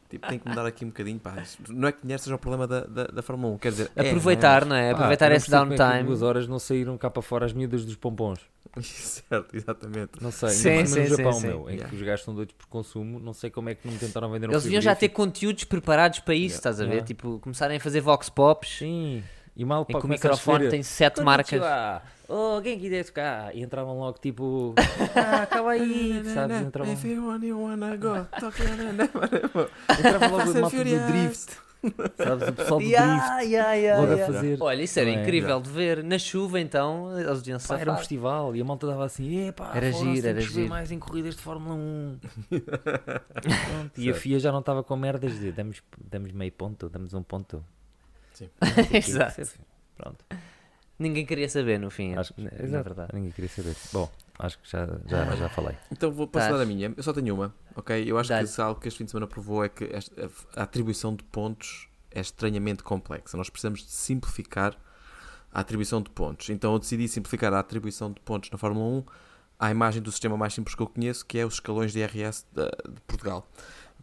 [0.09, 1.37] Tipo, tem que mudar aqui um bocadinho, pá.
[1.69, 4.09] Não é que dinheiro seja o problema da, da, da Fórmula 1, quer dizer, é,
[4.09, 4.91] Aproveitar, não não é?
[4.93, 6.03] Pá, Aproveitar não esse é que em downtime.
[6.05, 8.41] duas horas não saíram cá para fora as miúdas dos pompons.
[8.75, 8.81] é?
[8.83, 10.13] certo, exatamente.
[10.23, 10.49] Não sei.
[10.49, 11.89] Sim, sim, no Japão, sim, meu, em Yeah.
[11.91, 14.31] que os gajos são doidos por consumo, não sei como é que não me tentaram
[14.31, 16.57] vender um Eles deviam já ter conteúdos preparados para isso, Yeah.
[16.57, 16.91] estás a ver?
[16.91, 17.07] Yeah.
[17.07, 19.23] Tipo, começarem a fazer vox pops Sim.
[19.59, 21.61] E mal em que o a microfone tem sete marcas.
[22.29, 23.51] Oh, alguém aqui desse cá.
[23.53, 24.73] E entravam logo tipo.
[25.17, 26.23] Ah, acaba aí.
[26.33, 26.61] Sabes?
[26.61, 28.15] Entravam, If you want, you wanna go.
[29.99, 31.57] Entrava logo a and malta do drift.
[32.17, 32.49] Sabes?
[32.49, 33.03] O pessoal do drift.
[33.03, 34.33] Yeah, yeah, yeah, Logo a yeah.
[34.33, 34.59] fazer.
[34.61, 35.15] Olha, isso era é?
[35.15, 36.05] incrível de ver.
[36.05, 39.73] Na chuva, então, eles deviam Pá, era um festival e a malta dava assim, epá,
[39.75, 40.69] Era fora, giro, era que giro.
[40.69, 42.19] mais em corridas de Fórmula 1.
[42.49, 47.13] Pronto, e a FIA já não estava com merdas de damos, damos meio ponto, damos
[47.13, 47.65] um ponto.
[48.39, 48.51] Sim.
[48.93, 49.43] Exato.
[49.97, 50.25] Pronto.
[50.99, 52.15] Ninguém queria saber, no fim.
[52.17, 53.11] Acho que, na exato, verdade.
[53.15, 53.77] ninguém queria saber.
[53.93, 55.77] Bom, acho que já, já, já falei.
[55.93, 56.61] Então vou posso Tás.
[56.61, 56.93] a minha.
[56.97, 58.05] Eu só tenho uma, ok?
[58.05, 60.27] Eu acho que algo que este fim de semana provou é que esta-
[60.57, 63.37] a, a atribuição de pontos é estranhamente complexa.
[63.37, 64.77] Nós precisamos de simplificar
[65.53, 66.51] a atribuição de pontos.
[66.51, 69.05] Então eu decidi simplificar a atribuição de pontos na Fórmula 1
[69.59, 72.45] à imagem do sistema mais simples que eu conheço, que é os escalões de IRS
[72.53, 73.49] de, de Portugal.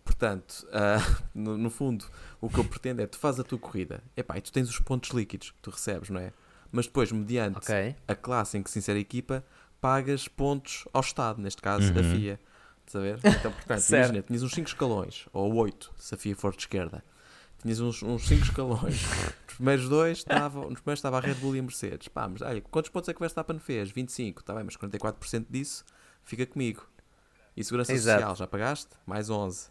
[0.06, 0.98] Portanto, ah,
[1.36, 2.06] no, no fundo,
[2.40, 4.80] o que eu pretendo é tu fazes a tua corrida, epá, e tu tens os
[4.80, 6.32] pontos líquidos que tu recebes, não é?
[6.72, 7.96] Mas depois, mediante Ok.
[8.08, 9.44] a classe em que se insere a equipa,
[9.82, 12.04] pagas pontos ao Estado, neste caso a Uhum.
[12.12, 12.40] FIA.
[12.86, 13.20] Estás a ver?
[13.40, 17.04] Então, portanto, imagina, tinhas uns 5 escalões, ou 8, se a FIA for de esquerda.
[17.62, 19.02] tinhas uns 5 escalões.
[19.48, 22.08] Nos primeiros dois estava, nos primeiros estava a Red Bull e a Mercedes.
[22.10, 23.90] Pá, mas olha, quantos pontos é que o Verstappen fez?
[23.90, 25.84] 25, está bem, mas 44% disso
[26.24, 26.86] fica comigo.
[27.58, 28.20] E segurança Exato.
[28.20, 28.90] social, já pagaste?
[29.06, 29.70] Mais 11.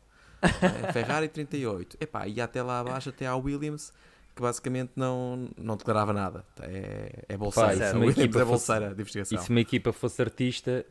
[0.88, 1.96] É, Ferrari 38.
[2.00, 3.92] Epá, e até lá abaixo, até à Williams,
[4.34, 6.44] que basicamente não, não declarava nada.
[6.60, 7.68] É, é bolseira.
[7.70, 9.38] Pá, se a uma equipa é fosse- bolseira de investigação.
[9.38, 10.84] E se uma equipa fosse artista,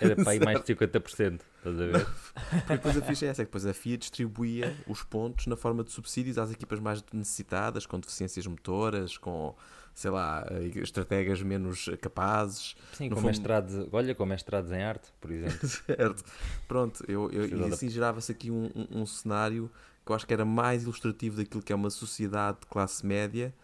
[0.00, 1.40] era para aí mais de 50%.
[1.58, 2.06] Estás a ver?
[2.50, 5.56] Porque depois a ficha é essa, é que depois a FIA distribuía os pontos na
[5.56, 9.54] forma de subsídios às equipas mais necessitadas, com deficiências motoras, com,
[9.96, 12.76] sei lá, estrategas menos capazes.
[12.92, 15.56] Sim, No com fundo- mestrados, olha, com mestrados em arte, por exemplo.
[15.66, 16.22] Certo.
[16.68, 19.70] Pronto, eu, eu, e da- assim gerava-se aqui um, um, um cenário
[20.04, 23.54] que eu acho que era mais ilustrativo daquilo que é uma sociedade de classe média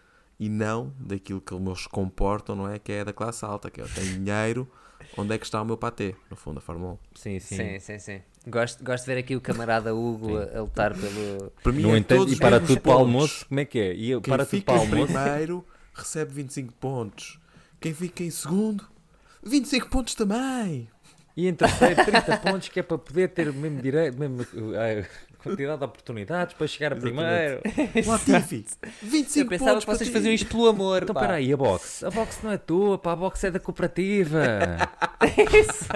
[0.40, 2.78] e não daquilo que eles comportam, não é?
[2.78, 4.66] Que é da classe alta, que é eu tenho dinheiro,
[5.18, 6.14] onde é que está o meu patê?
[6.30, 6.98] No fundo, a Fórmula 1.
[7.14, 7.56] Sim, sim.
[7.56, 8.22] Sim, sim, sim.
[8.46, 11.52] Gosto, gosto de ver aqui o camarada Hugo a, a lutar pelo.
[11.62, 13.94] Para mim No é entanto, e para tudo para o almoço, como é que é?
[13.94, 15.64] E eu, para tudo para o almoço, primeiro
[15.94, 17.38] recebe 25 pontos.
[17.80, 18.86] Quem fica em segundo,
[19.42, 20.88] 25 pontos também.
[21.36, 25.06] e em terceiro 30 pontos, que é para poder ter o mesmo direito, mesmo, eh,
[25.42, 27.60] quantidade de oportunidades para chegar a primeiro.
[28.06, 28.64] Latifi,
[29.02, 31.02] 25 Eu pensava que vocês faziam isto pelo amor.
[31.02, 32.04] Então espera aí, a box?
[32.04, 34.42] A box não é tua, pá, a box é da cooperativa.
[35.22, 35.88] É isso,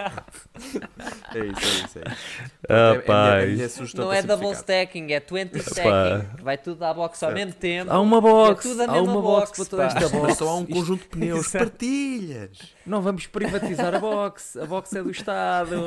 [1.34, 1.68] é isso.
[1.68, 1.98] É isso.
[2.68, 6.42] Ah, É- é sugestão Não é double stacking, é 20 stacking.
[6.42, 7.92] Vai tudo à box ao mesmo tempo.
[7.92, 10.34] Há uma box, É há uma box, box, para toda esta Mas box.
[10.36, 12.58] só há um conjunto de pneus, partilhas.
[12.84, 14.56] Não vamos privatizar a box.
[14.58, 15.86] A box é do Estado.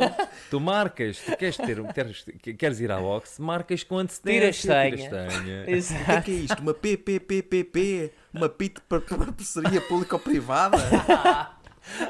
[0.49, 2.25] Tu marcas, tu queres, ter, queres,
[2.57, 4.51] queres ir à box, marcas com antecedência.
[4.51, 5.61] Tiras tiras senha.
[5.61, 6.21] O que é Exato.
[6.23, 6.61] que é isto?
[6.61, 8.13] Uma PPPPP?
[8.33, 10.77] Uma PIT para parceria público-privada?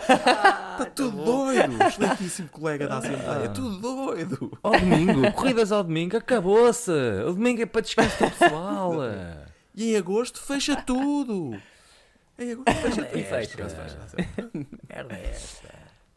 [0.01, 1.81] Está tudo doido.
[1.83, 3.49] Excelentíssimo colega da Assembleia.
[3.49, 4.57] Tudo doido.
[4.61, 6.91] Ao domingo, corridas ao domingo, acabou-se.
[6.91, 8.93] O domingo é para descanso do pessoal.
[9.75, 11.57] E em agosto fecha tudo.
[12.37, 13.17] Em agosto fecha tudo.
[13.17, 13.75] É Fecha, esta.
[13.75, 14.49] fecha.
[14.89, 15.69] Merda é esta.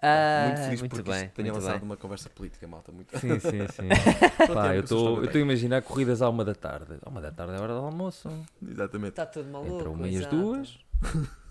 [0.04, 1.88] Ah, Muito feliz muito porque bem, isto tenha muito lançado bem.
[1.88, 2.90] uma conversa política, malta.
[2.90, 3.16] Muito...
[3.20, 3.88] Sim, sim, sim.
[4.52, 6.94] Pá, é eu estou a imaginar corridas à uma da tarde.
[7.04, 8.28] À uma da tarde é hora do almoço.
[8.68, 9.10] Exatamente.
[9.10, 9.74] Está tudo maluco.
[9.76, 10.78] Entre uma e as duas.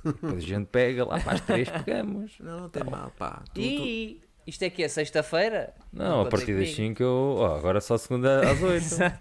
[0.04, 2.34] Depois a gente pega lá para as três, pegamos.
[2.42, 3.42] Não, não tem mal, pá.
[3.54, 5.74] Tu- tu- E isto é que é sexta-feira?
[5.94, 6.76] Não, a contem partir das comigo.
[6.98, 7.36] 5 eu.
[7.38, 8.76] ó, agora só segunda às 8.
[8.76, 9.20] Exato.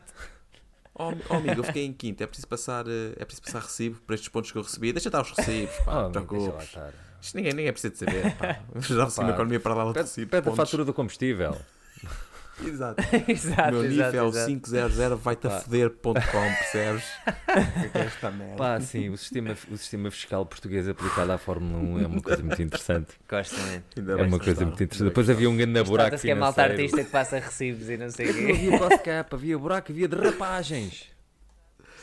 [0.95, 2.23] Oh, oh, amigo, eu fiquei em quinto.
[2.23, 4.93] É preciso passar, eh, é preciso passar recibo para estes pontos que eu recebi.
[4.93, 6.07] Deixa estar os recibos, pá.
[6.07, 7.10] Oh, não amigo, deixa lá estar.
[7.21, 8.37] Isto ninguém, ninguém precisa de saber.
[8.81, 11.57] Já recebi uma economia para lá de Pede, pede a fatura do combustível.
[12.67, 13.03] Exato.
[13.29, 14.47] exato, o meu exato, NIF é o exato.
[14.47, 15.61] 500 vai-te a Pá.
[15.61, 17.05] foder.com, percebes?
[17.27, 18.57] O que é esta merda?
[18.57, 22.43] Pá, sim, o sistema, o sistema fiscal português aplicado à Fórmula 1 é uma coisa
[22.43, 23.13] muito interessante.
[23.29, 23.57] Gosto.
[23.97, 25.09] Ainda É uma coisa muito interessante.
[25.09, 26.83] Depois havia um grande buraco Trata-se que é malta financeiro.
[26.83, 28.53] artista que passa recibos e não sei o quê.
[28.53, 31.07] havia cost cap, havia buraco, havia derrapagens.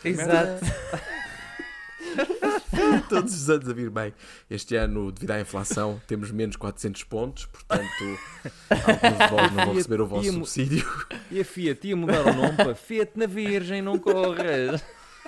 [0.04, 0.66] Exato.
[3.10, 4.14] Todos os anos a vir bem.
[4.50, 7.86] Este ano, devido à inflação, temos menos 400 pontos, portanto,
[8.70, 10.86] alguns de vós não vão receber o vosso subsídio.
[11.30, 14.82] E a Fiat ia mudar o nome para Fiat na Virgem, não corras.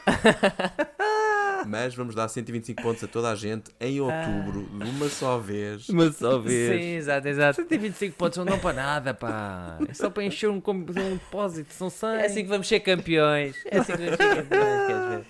[1.68, 5.88] Mas vamos dar 125 pontos a toda a gente em outubro, de uma só vez.
[5.90, 6.98] Mas só Sim, vez.
[7.00, 7.56] exato, exato.
[7.58, 9.78] 125 pontos não dão para nada, pá.
[9.88, 12.10] É só para encher um, um depósito, são 100.
[12.10, 13.56] É assim que vamos ser campeões.
[13.66, 15.26] É assim que vamos ser campeões, queres ver?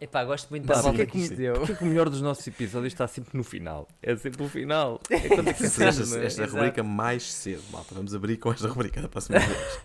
[0.00, 1.52] Epá, gosto muito da volta que é isto que, deu.
[1.54, 3.86] porque é o melhor dos nossos episódios está sempre no final?
[4.02, 4.98] É sempre o final.
[5.10, 6.26] É quando é que Esta, acende, não é?
[6.26, 7.94] esta rubrica mais cedo, malta.
[7.94, 9.80] Vamos abrir com esta rubrica da próxima vez.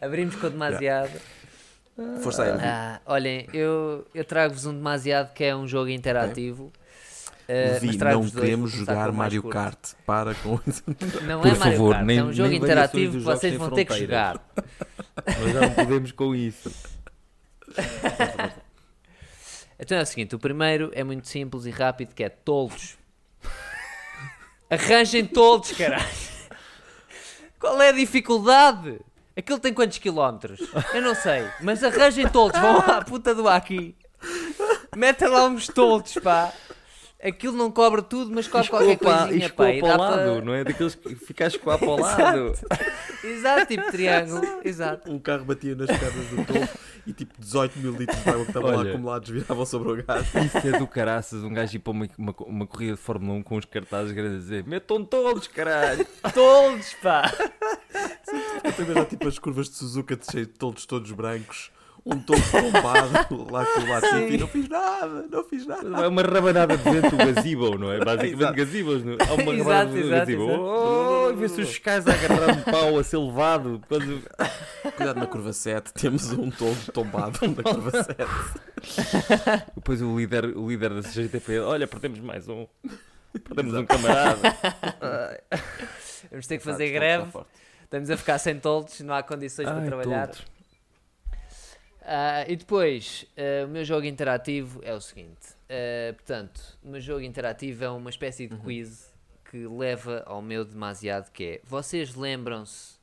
[0.00, 1.10] Abrimos com demasiado.
[2.22, 2.50] Força aí.
[2.62, 6.70] Ah, olhem, eu, eu trago-vos um demasiado que é um jogo interativo.
[7.48, 9.54] Levi, trago-vos não queremos jogar Mario curto.
[9.54, 9.92] Kart.
[10.04, 10.82] Para com isso.
[11.26, 13.84] Não Por é Mario favor, Kart, nem- é um jogo interativo que vocês vão ter
[13.86, 14.40] que jogar.
[15.26, 16.70] Nós já não podemos com isso.
[19.78, 22.96] Então é o seguinte, o primeiro é muito simples e rápido, que é toldos.
[24.70, 26.04] Arranjem toldos, caralho.
[27.60, 28.98] Qual é a dificuldade?
[29.36, 30.60] Aquilo tem quantos quilómetros?
[30.94, 33.94] Eu não sei, mas arranjem toldos, vão lá à puta do aqui.
[34.96, 36.52] Metem lá uns toldos, pá.
[37.22, 39.70] Aquilo não cobre tudo, mas cobre qualquer Escoa, coisinha, pá.
[39.70, 40.40] E para dá o lado, para...
[40.40, 40.64] não é?
[40.64, 42.54] Daqueles que fica a escoar para o lado.
[43.22, 45.10] Exato, tipo triângulo, exato.
[45.10, 48.50] Um carro batia nas pernas do topo e tipo 18 mil litros de água que
[48.50, 50.26] estavam lá acumulados viravam sobre o gás.
[50.34, 53.42] Isso é do caraças, um gajo ir para uma, uma, uma corrida de Fórmula 1
[53.42, 56.06] com uns cartazes grandes a dizer metam todos, caralho.
[56.34, 57.32] Toldos, pá.
[58.64, 61.70] Eu tenho já tipo as curvas de Suzuka de cheio de todos todos brancos.
[62.08, 63.10] Um todo tombado
[63.50, 64.38] lá com o Latifi.
[64.38, 66.04] Não fiz nada, não fiz nada.
[66.04, 67.98] É uma rabanada de vento, o gazebo, não é?
[67.98, 68.54] Basicamente Exato.
[68.54, 69.16] gazebos, não é?
[69.20, 70.42] Há uma Exato, rabanada de exato, gazebo.
[70.44, 70.62] exato.
[70.62, 73.82] Oh, e vê-se os fiscais a agarrar um pau a ser levado.
[73.88, 74.22] Quando...
[74.96, 78.16] Cuidado na curva 7, temos um toldo tombado na curva 7.
[79.74, 82.68] Depois o líder, o líder da CGTP, olha, perdemos mais um.
[83.32, 84.40] Perdemos um camarada.
[86.30, 87.26] Vamos ter que fazer greve.
[87.82, 90.28] Estamos a ficar sem toldos, não há condições para Ai, trabalhar.
[90.28, 90.55] todos.
[92.08, 97.00] Ah, e depois, ah, o meu jogo interativo é o seguinte: ah, portanto, o meu
[97.00, 98.60] jogo interativo é uma espécie de Uhum.
[98.60, 99.12] quiz
[99.50, 102.94] que leva ao meu demasiado, que é vocês lembram-se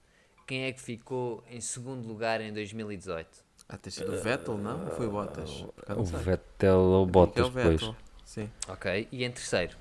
[0.47, 3.27] quem é que ficou em segundo lugar em 2018?
[3.69, 4.85] Ah, tem sido o Vettel, não?
[4.85, 5.65] Ou foi o Bottas?
[5.95, 6.03] O.
[6.03, 7.81] Vettel ou Bottas o depois.
[7.81, 7.95] Vettel.
[8.25, 8.49] Sim.
[8.67, 9.75] Ok, e em terceiro?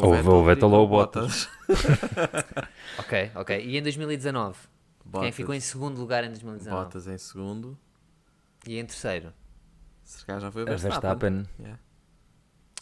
[0.00, 1.48] Ou o Vettel ou o Bottas.
[2.98, 3.60] Ok, ok.
[3.64, 4.56] E em 2019?
[5.14, 5.36] Quem Bottas.
[5.36, 6.76] ficou em segundo lugar em 2019?
[6.84, 7.78] Bottas em segundo.
[8.66, 9.32] E em terceiro?
[10.02, 11.00] Se calhar já foi o A Verstappen.
[11.00, 11.48] Verstappen.
[11.58, 11.80] Yeah.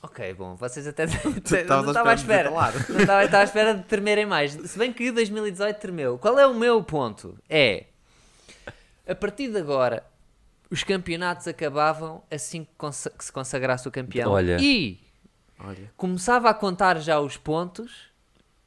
[0.02, 1.06] Ok, bom, vocês até.
[1.68, 2.50] Não estava à espera.
[2.50, 2.60] Não
[3.00, 4.52] estava, estava à espera de tremerem mais.
[4.52, 6.18] Se bem que 2018 tremeu.
[6.18, 7.38] Qual é o meu ponto?
[7.48, 7.86] É.
[9.06, 10.04] A partir de agora,
[10.70, 14.30] os campeonatos acabavam assim que, consa- que se consagrasse o campeão.
[14.32, 14.58] Olha.
[14.60, 15.00] E
[15.60, 18.11] Olha, começava a contar já os pontos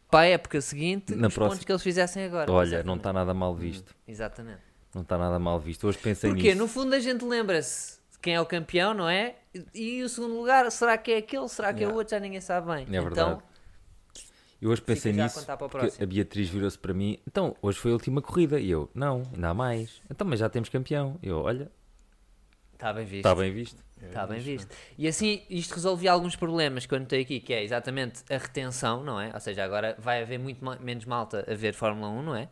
[0.10, 1.50] para a época seguinte, Na os próxima.
[1.52, 2.52] pontos que eles fizessem agora.
[2.52, 2.88] Olha, Exatamente.
[2.88, 3.96] não está nada mal visto.
[4.08, 4.60] Exatamente.
[4.94, 5.88] Não está nada mal visto.
[5.88, 6.58] Hoje pensei Porque nisso.
[6.58, 9.36] no fundo a gente lembra-se de quem é o campeão, não é?
[9.74, 11.48] E, e o segundo lugar, será que é aquele?
[11.50, 12.12] Será que é o outro?
[12.12, 12.84] Já ninguém sabe bem.
[12.90, 13.12] É verdade.
[13.32, 13.44] Então,
[14.62, 17.94] Eu hoje pensei a nisso, porque a Beatriz virou-se para mim, então, hoje foi a
[17.94, 21.70] última corrida, e eu, não, ainda há mais, então, mas já temos campeão, eu, olha,
[22.76, 23.18] está bem visto.
[23.26, 24.76] está bem visto, Está bem visto.
[24.98, 29.04] E assim, isto resolvia alguns problemas que eu notei aqui, que é exatamente a retenção,
[29.04, 29.32] não é?
[29.34, 32.50] Ou seja, agora vai haver muito ma- menos malta a ver Fórmula 1, não é?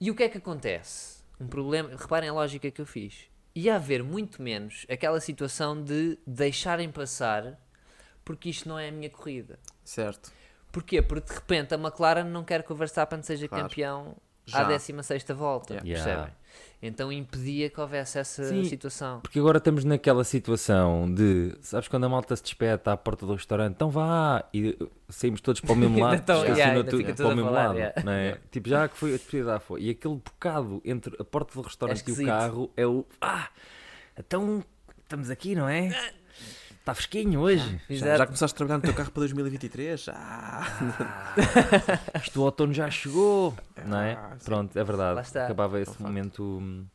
[0.00, 1.18] E o que é que acontece?
[1.40, 3.24] Um problema, reparem a lógica que eu fiz.
[3.54, 7.58] Ia haver muito menos aquela situação de deixarem passar
[8.24, 9.58] porque isto não é a minha corrida.
[9.84, 10.30] certo.
[10.70, 11.00] Porquê?
[11.00, 13.64] Porque de repente a McLaren não quer que o Verstappen seja Claro.
[13.64, 14.60] campeão Já.
[14.60, 16.04] à 16 volta, Yeah.
[16.10, 16.32] Yeah.
[16.80, 18.64] Então impedia que houvesse essa Sim.
[18.64, 19.20] situação.
[19.20, 23.34] porque agora estamos naquela situação de, sabes quando a malta se despeta à porta do
[23.34, 24.78] restaurante, então vá, e
[25.08, 28.12] saímos todos para o mesmo lado, Então, yeah, fica para o mesmo falar, lado, yeah.
[28.12, 28.38] é?
[28.50, 32.06] tipo, já que foi a despedida foi, e aquele bocado entre a porta do restaurante
[32.06, 33.48] e o carro é o, ah,
[34.16, 34.62] então,
[35.02, 35.88] estamos aqui, não é?
[36.88, 37.80] Está fresquinho hoje.
[37.90, 40.08] Já, já começaste a trabalhar no teu carro para 2023?
[40.08, 40.64] Ah,
[42.24, 44.14] Isto o outono já chegou, não é?
[44.14, 44.44] Ah, sim.
[44.46, 45.20] Pronto, é verdade.
[45.20, 46.00] Acabava esse facto.
[46.02, 46.86] momento.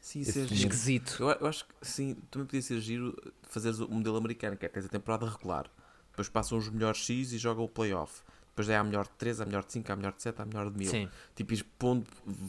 [0.00, 0.54] sim, Esse é momento.
[0.56, 1.16] Esquisito.
[1.22, 4.68] Eu, eu acho que sim, também podia ser giro fazeres o modelo americano, que é
[4.68, 5.66] tens a temporada regular,
[6.10, 8.20] depois passam os melhores X e jogam o playoff.
[8.48, 10.44] Depois é a melhor de 3, a melhor de 5, a melhor de 7, a
[10.44, 10.90] melhor de 1000.
[10.90, 11.08] Sim.
[11.36, 12.04] Tipo, ires pondo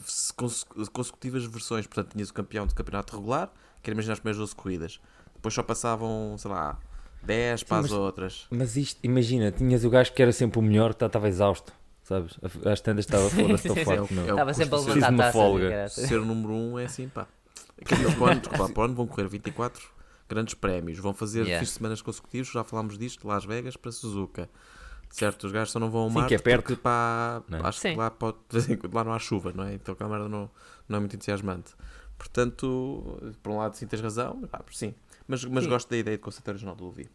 [0.06, 1.86] se- conse- consecutivas versões.
[1.86, 3.52] Portanto, tinhas o campeão do campeonato regular,
[3.82, 4.98] que era imaginar as primeiras 12 corridas.
[5.38, 6.78] Depois só passavam, sei lá,
[7.22, 8.46] 10 para as mas- outras.
[8.50, 11.72] Mas isto, imagina, tinhas o gajo que era sempre o melhor, estava exausto,
[12.02, 12.36] sabes?
[12.66, 14.22] Às tantas estava fora, estou forte, É não.
[14.24, 15.88] o Estava sempre a levantar ser- uma folga.
[15.88, 17.26] Ser o número 1 um é assim, pá.
[17.80, 19.88] Aqui no plano, desculpa, para o ano vão correr 24
[20.28, 20.98] grandes prémios.
[20.98, 21.60] Vão fazer Yeah.
[21.60, 24.50] fins de semana consecutivos, já falámos disto, Las Vegas para Suzuka.
[25.10, 26.64] Certo, os gajos só não vão ao Sim, mar que é perto.
[26.66, 27.66] porque pá, Não é?
[27.66, 27.92] acho Sim.
[27.92, 28.36] que lá, pode,
[28.78, 29.72] quando lá não há chuva, não é?
[29.74, 30.50] Então aquela merda não,
[30.88, 31.72] não é muito entusiasmante.
[32.18, 34.94] Portanto, por um lado sim tens razão, mas, pá, sim.
[35.28, 35.70] Mas, mas Sim.
[35.70, 37.08] gosto da ideia de conceito original do Levi.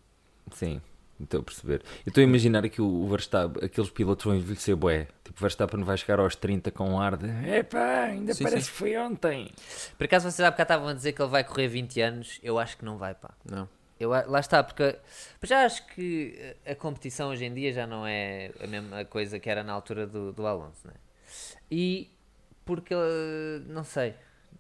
[0.52, 0.80] Sim,
[1.20, 1.82] estou a perceber.
[2.06, 5.08] Eu estou a imaginar que o Verstappen, aqueles pilotos vão envelhecer bué.
[5.24, 8.66] Tipo, o Verstappen vai chegar aos 30 com um ar de epá, ainda Sim, parece
[8.68, 8.72] sim.
[8.72, 9.52] que foi ontem.
[9.98, 12.40] Por acaso vocês há bocado estavam a dizer que ele vai correr 20 anos?
[12.44, 13.32] Eu acho que não vai, pá.
[13.50, 13.68] Não.
[14.00, 14.98] Eu, lá está, porque
[15.44, 19.40] já acho que a a competição hoje em dia já não é a mesma coisa
[19.40, 20.94] que era na altura do, do Alonso, né?
[21.72, 22.10] E
[22.66, 24.14] porque eh, não sei,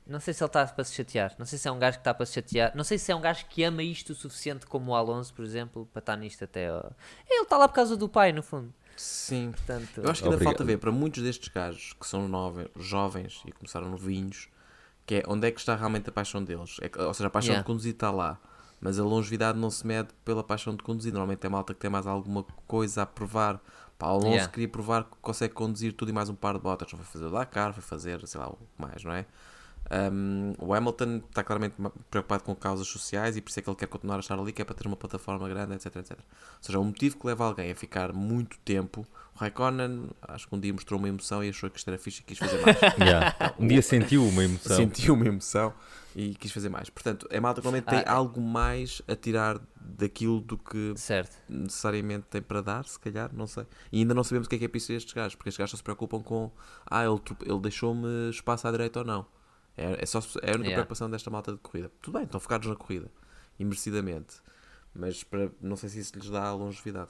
[0.05, 2.01] não sei se ele está para se chatear, não sei se é um gajo que
[2.01, 4.65] está para se chatear, não sei se é um gajo que ama isto o suficiente
[4.65, 6.67] como o Alonso, por exemplo, para estar nisto até.
[6.69, 6.93] ao-
[7.29, 8.73] Ele está lá por causa do pai, no fundo.
[8.97, 9.51] Sim.
[9.51, 10.43] Portanto, Eu acho que ainda Obrigado.
[10.43, 14.49] falta ver para muitos destes gajos que são nove, jovens e começaram novinhos,
[15.05, 16.77] que é onde é que está realmente a paixão deles.
[16.81, 17.63] É ou seja, a paixão Yeah.
[17.63, 18.39] de conduzir está lá.
[18.79, 21.11] Mas a longevidade não se mede pela paixão de conduzir.
[21.13, 23.59] Normalmente é malta que tem mais alguma coisa a provar.
[23.97, 24.51] Pá, o Alonso Yeah.
[24.51, 26.91] queria provar que consegue conduzir tudo e mais um par de botas.
[26.91, 29.25] Não foi fazer o Dakar, foi fazer, sei lá, o que mais, não é?
[29.91, 31.75] Um, o Hamilton está claramente
[32.09, 34.51] preocupado com causas sociais e por isso é que ele quer continuar a estar ali,
[34.51, 36.11] que é para ter uma plataforma grande, etc, etc.
[36.19, 36.25] Ou
[36.61, 39.05] seja, o motivo que leva alguém a ficar muito tempo.
[39.35, 42.21] O Raikkonen, acho que um dia mostrou uma emoção e achou que isto era fixe
[42.21, 42.77] e quis fazer mais.
[42.99, 43.55] Yeah.
[43.59, 44.75] Um dia sentiu uma emoção.
[44.77, 45.73] Sentiu uma emoção
[46.15, 46.89] e quis fazer mais.
[46.89, 51.35] Portanto, é malta que realmente tem Ah, algo mais a tirar daquilo do que certo.
[51.49, 53.65] necessariamente tem para dar, se calhar, não sei.
[53.91, 55.71] E ainda não sabemos o que é que é preciso estes gajos, porque estes gajos
[55.71, 56.51] só se preocupam com
[56.85, 59.25] ah, ele, ele deixou-me espaço à direita ou não.
[59.75, 60.73] É, é, só, é a única Yeah.
[60.73, 61.91] preocupação desta malta de corrida.
[62.01, 63.09] Tudo bem, estão focados na corrida,
[63.59, 64.35] e merecidamente.
[64.93, 67.09] Mas para, não sei se isso lhes dá longevidade.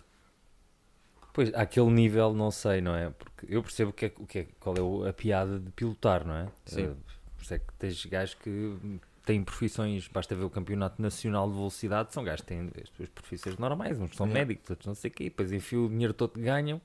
[1.33, 3.09] Pois, àquele nível não sei, não é?
[3.09, 6.35] Porque eu percebo que é, o que é, qual é a piada de pilotar, não
[6.35, 6.47] é?
[6.65, 6.83] Sim.
[6.85, 6.95] Eh,
[7.35, 11.55] por isso é que tens gajos que têm profissões, basta ver o campeonato nacional de
[11.55, 14.45] velocidade, são gajos que têm as suas profissões normais, uns são Yeah.
[14.45, 16.79] médicos, outros não sei o quê, depois enfiam o dinheiro todo que ganham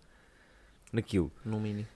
[0.93, 1.31] naquilo.
[1.45, 1.87] No mini.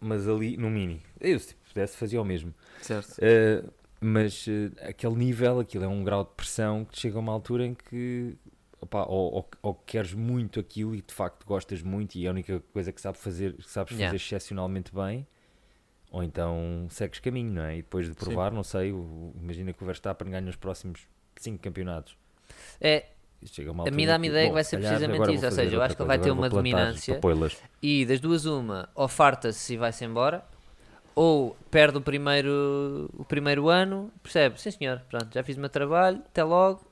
[0.00, 2.54] Mas ali, no mini, eu se pudesse fazia o mesmo.
[2.80, 3.18] Certo.
[3.18, 3.70] Uh,
[4.00, 7.66] mas uh, aquele nível, aquilo é um grau de pressão que chega a uma altura
[7.66, 8.34] em que
[8.80, 12.30] opá, ou, ou- ou queres muito aquilo e de facto gostas muito e é a
[12.30, 14.16] única coisa que, sabe fazer, que sabes fazer Yeah.
[14.16, 15.26] excepcionalmente bem,
[16.10, 17.74] ou então segues caminho, não é?
[17.76, 21.62] E depois de provar, não sei, o- imagina que o Verstappen ganha os próximos 5
[21.62, 22.16] campeonatos.
[22.80, 23.04] É,
[23.46, 25.76] chega a uma A mim dá-me ideia que vai se ser precisamente isso, ou seja,
[25.76, 27.14] eu acho que ele vai ter uma dominância.
[27.14, 27.56] papoilas.
[27.82, 30.44] E das duas, uma, ou farta-se e vai-se embora,
[31.14, 34.60] ou perde o primeiro, o primeiro ano, percebe?
[34.60, 36.84] Sim senhor, pronto, já fiz o meu trabalho, até logo.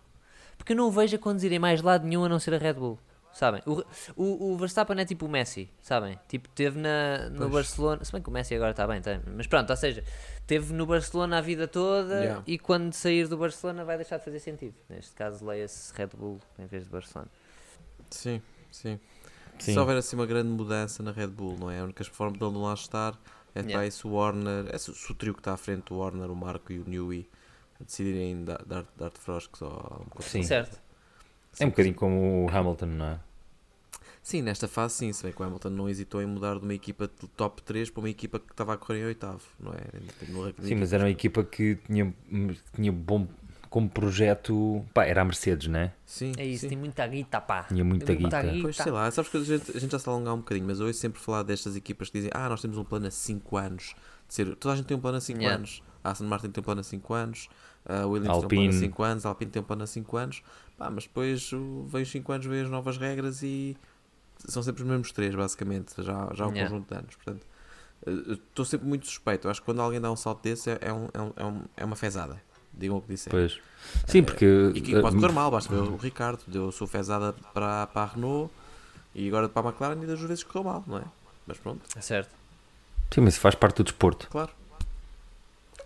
[0.57, 2.59] Porque eu não o vejo a conduzir em mais lado nenhum a não ser a
[2.59, 2.99] Red Bull,
[3.33, 3.63] sabem?
[3.67, 3.83] O,
[4.17, 6.19] o, o Verstappen é tipo o Messi, sabem?
[6.29, 7.53] Tipo, teve na, no Pois.
[7.53, 10.03] Barcelona, se bem que o Messi agora está bem, tem, mas pronto, ou seja,
[10.47, 12.43] teve no Barcelona a vida toda Yeah.
[12.47, 14.75] e quando sair do Barcelona vai deixar de fazer sentido.
[14.89, 17.31] Neste caso, leia-se Red Bull em vez de Barcelona.
[18.11, 18.99] Sim, sim.
[19.59, 19.73] Sim.
[19.73, 21.81] Se houver assim uma grande mudança na Red Bull, não é?
[21.81, 23.13] A única forma dele não lá estar
[23.55, 23.71] é Yeah.
[23.71, 23.87] yeah.
[23.87, 26.37] esse o Warner, é se, se o trio que está à frente, o Warner, o
[26.37, 27.29] Marco e o Newey,
[27.81, 30.43] decidirem dar, dar, dar frosques ou alguma coisa Sim.
[30.43, 30.81] Certo.
[31.61, 33.21] É um bocadinho como o Hamilton, não é?
[34.23, 36.75] Sim, nesta fase sim, se bem que o Hamilton não hesitou em mudar de uma
[36.75, 39.77] equipa de top 3 para uma equipa que estava a correr em oitavo, não é?
[39.77, 42.13] Ranking de Sim, mas era uma equipa que tinha,
[42.75, 43.27] tinha bom
[43.71, 44.85] como projeto.
[44.93, 45.95] Pá, era a Mercedes, não é?
[46.05, 46.69] Sim, É isso, sim.
[46.71, 47.63] tem muita guita, pá.
[47.65, 48.43] Tinha muita Tem guita.
[48.61, 50.81] Pois sei lá, sabes que a gente, a gente já se alongar um bocadinho, mas
[50.81, 53.57] eu ouço sempre falar destas equipas que dizem ah, nós temos um plano a 5
[53.57, 53.95] anos
[54.27, 54.57] de ser.
[54.57, 55.57] Toda a gente tem um plano a 5 Yeah.
[55.57, 55.83] anos.
[56.05, 57.49] A Aston Martin tem um plano a 5 anos,
[57.85, 58.63] a Williams tem um Alpine.
[58.69, 60.43] plano a 5 anos, a Alpine tem um plano a 5 anos,
[60.79, 61.51] pá, mas depois
[61.89, 63.77] vem os 5 anos, vem as novas regras e
[64.47, 66.71] são sempre os mesmos 3, basicamente, já, já há um Yeah.
[66.71, 67.17] conjunto de anos.
[67.17, 67.47] Portanto,
[68.07, 69.49] eu estou sempre muito suspeito.
[69.49, 71.63] Acho que quando alguém dá um salto desse é, é, um, é, um- é, um-
[71.79, 72.41] é uma fezada.
[72.73, 73.37] Digam o que disserem.
[73.41, 73.61] Pois.
[74.07, 74.71] Sim, porque.
[74.75, 77.89] E que pode eh, correr mal, basta ver o Ricardo, deu a sua fezada para,
[77.89, 78.53] para a Renault
[79.15, 81.05] e agora para a McLaren e das vezes correu mal, não é?
[81.47, 82.31] Mas pronto, É certo.
[83.13, 84.29] Sim, mas isso faz parte do desporto.
[84.31, 84.53] claro.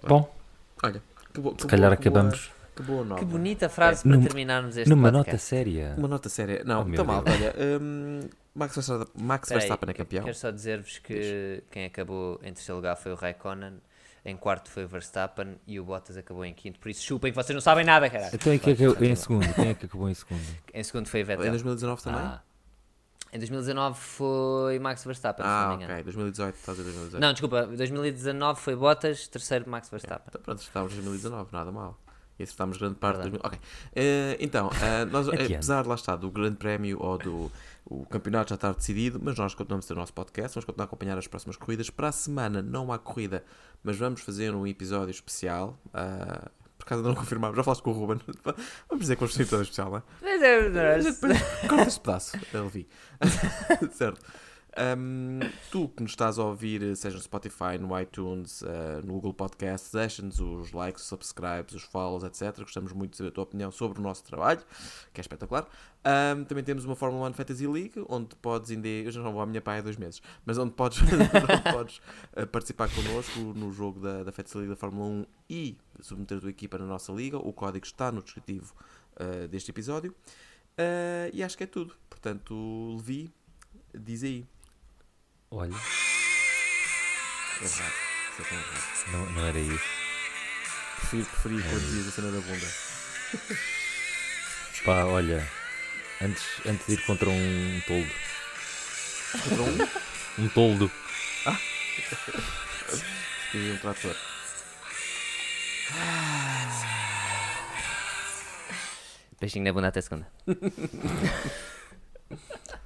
[0.06, 0.34] Bom,
[0.82, 3.20] Olha, que bo- que se calhar boa- que boa- acabamos Que boa nota.
[3.20, 5.46] Que bonita frase para Numa- terminarmos este numa nota podcast.
[5.48, 5.94] séria.
[5.98, 6.62] Uma nota séria.
[6.64, 8.20] Não, Oh, então mal, olha, hum,
[8.54, 10.24] Max Verstappen, Max Verstappen é campeão.
[10.24, 13.74] Quero só dizer-vos que quem acabou em terceiro lugar foi o Raikkonen,
[14.24, 16.78] em quarto foi o Verstappen e o Bottas acabou em quinto.
[16.78, 18.28] Por isso chupem que vocês não sabem nada, caralho.
[18.34, 19.54] Então, quem é que acabou em segundo?
[19.54, 20.42] Quem é que acabou em segundo?
[20.72, 21.50] Em segundo foi o Em Vettel.
[21.50, 22.20] 2019 também?
[22.20, 22.40] Ah.
[23.34, 25.92] Em 2019 foi Max Verstappen, se não Ah, me engano.
[25.92, 26.04] ok.
[26.04, 27.20] 2018, estás a dizer 2018.
[27.22, 30.26] Não, desculpa, 2019 foi Bottas, terceiro Max Verstappen.
[30.28, 31.98] Então, pronto, estávamos em 2019, nada mal.
[32.42, 33.38] Acertámos grande parte Verdade.
[33.42, 33.46] 2000.
[33.46, 33.58] Ok.
[33.94, 35.40] Eh, então, eh, nós, ano?
[35.40, 37.52] apesar lá está do Grande Prémio ou do
[37.84, 40.84] o campeonato já estar decidido, mas nós continuamos a ter o nosso podcast, vamos continuar
[40.84, 41.90] a acompanhar as próximas corridas.
[41.90, 43.44] Para a semana não há corrida,
[43.82, 45.78] mas vamos fazer um episódio especial.
[45.92, 48.20] ah, por causa de não confirmar, já falaste com o Ruben.
[48.88, 50.02] Vamos dizer que vamos fazer um episódio especial, não é?
[50.20, 51.68] Mas é verdade.
[51.68, 52.88] Corta este pedaço, Levi.
[53.94, 54.20] certo.
[54.74, 59.34] Um, tu que nos estás a ouvir, seja no Spotify, no iTunes, uh, no Google
[59.34, 62.58] Podcast, deixa-nos os likes, os subscribes, os follows, etc.
[62.60, 64.62] Gostamos muito de saber a tua opinião sobre o nosso trabalho,
[65.12, 65.68] que é espetacular.
[66.04, 68.88] Um, também temos uma Fórmula 1 Fantasy League, onde podes ainda.
[68.88, 71.00] Eu já não vou à minha pai há dois meses, mas onde podes,
[71.70, 72.00] podes
[72.34, 76.40] uh, participar connosco no jogo da, da Fantasy League da Fórmula 1 e submeter a
[76.40, 77.36] tua equipa na nossa liga.
[77.36, 78.74] O código está no descritivo
[79.20, 80.14] uh, deste episódio.
[81.34, 81.94] E acho que é tudo.
[82.08, 83.30] Portanto, Levi,
[83.94, 84.46] diz aí.
[85.54, 85.74] Olha,
[87.60, 87.60] Errado.
[87.60, 87.64] É
[88.42, 89.12] errado.
[89.12, 89.84] não, não era isso.
[90.96, 92.66] Preferi, preferi quando dizias a cena da bunda.
[94.82, 95.46] Pá, olha,
[96.22, 98.10] antes, antes de ir contra um toldo.
[99.44, 99.76] Contra um?
[100.38, 100.90] Um toldo.
[103.52, 104.16] E um trator.
[109.38, 110.26] Beijinho na bunda até segunda.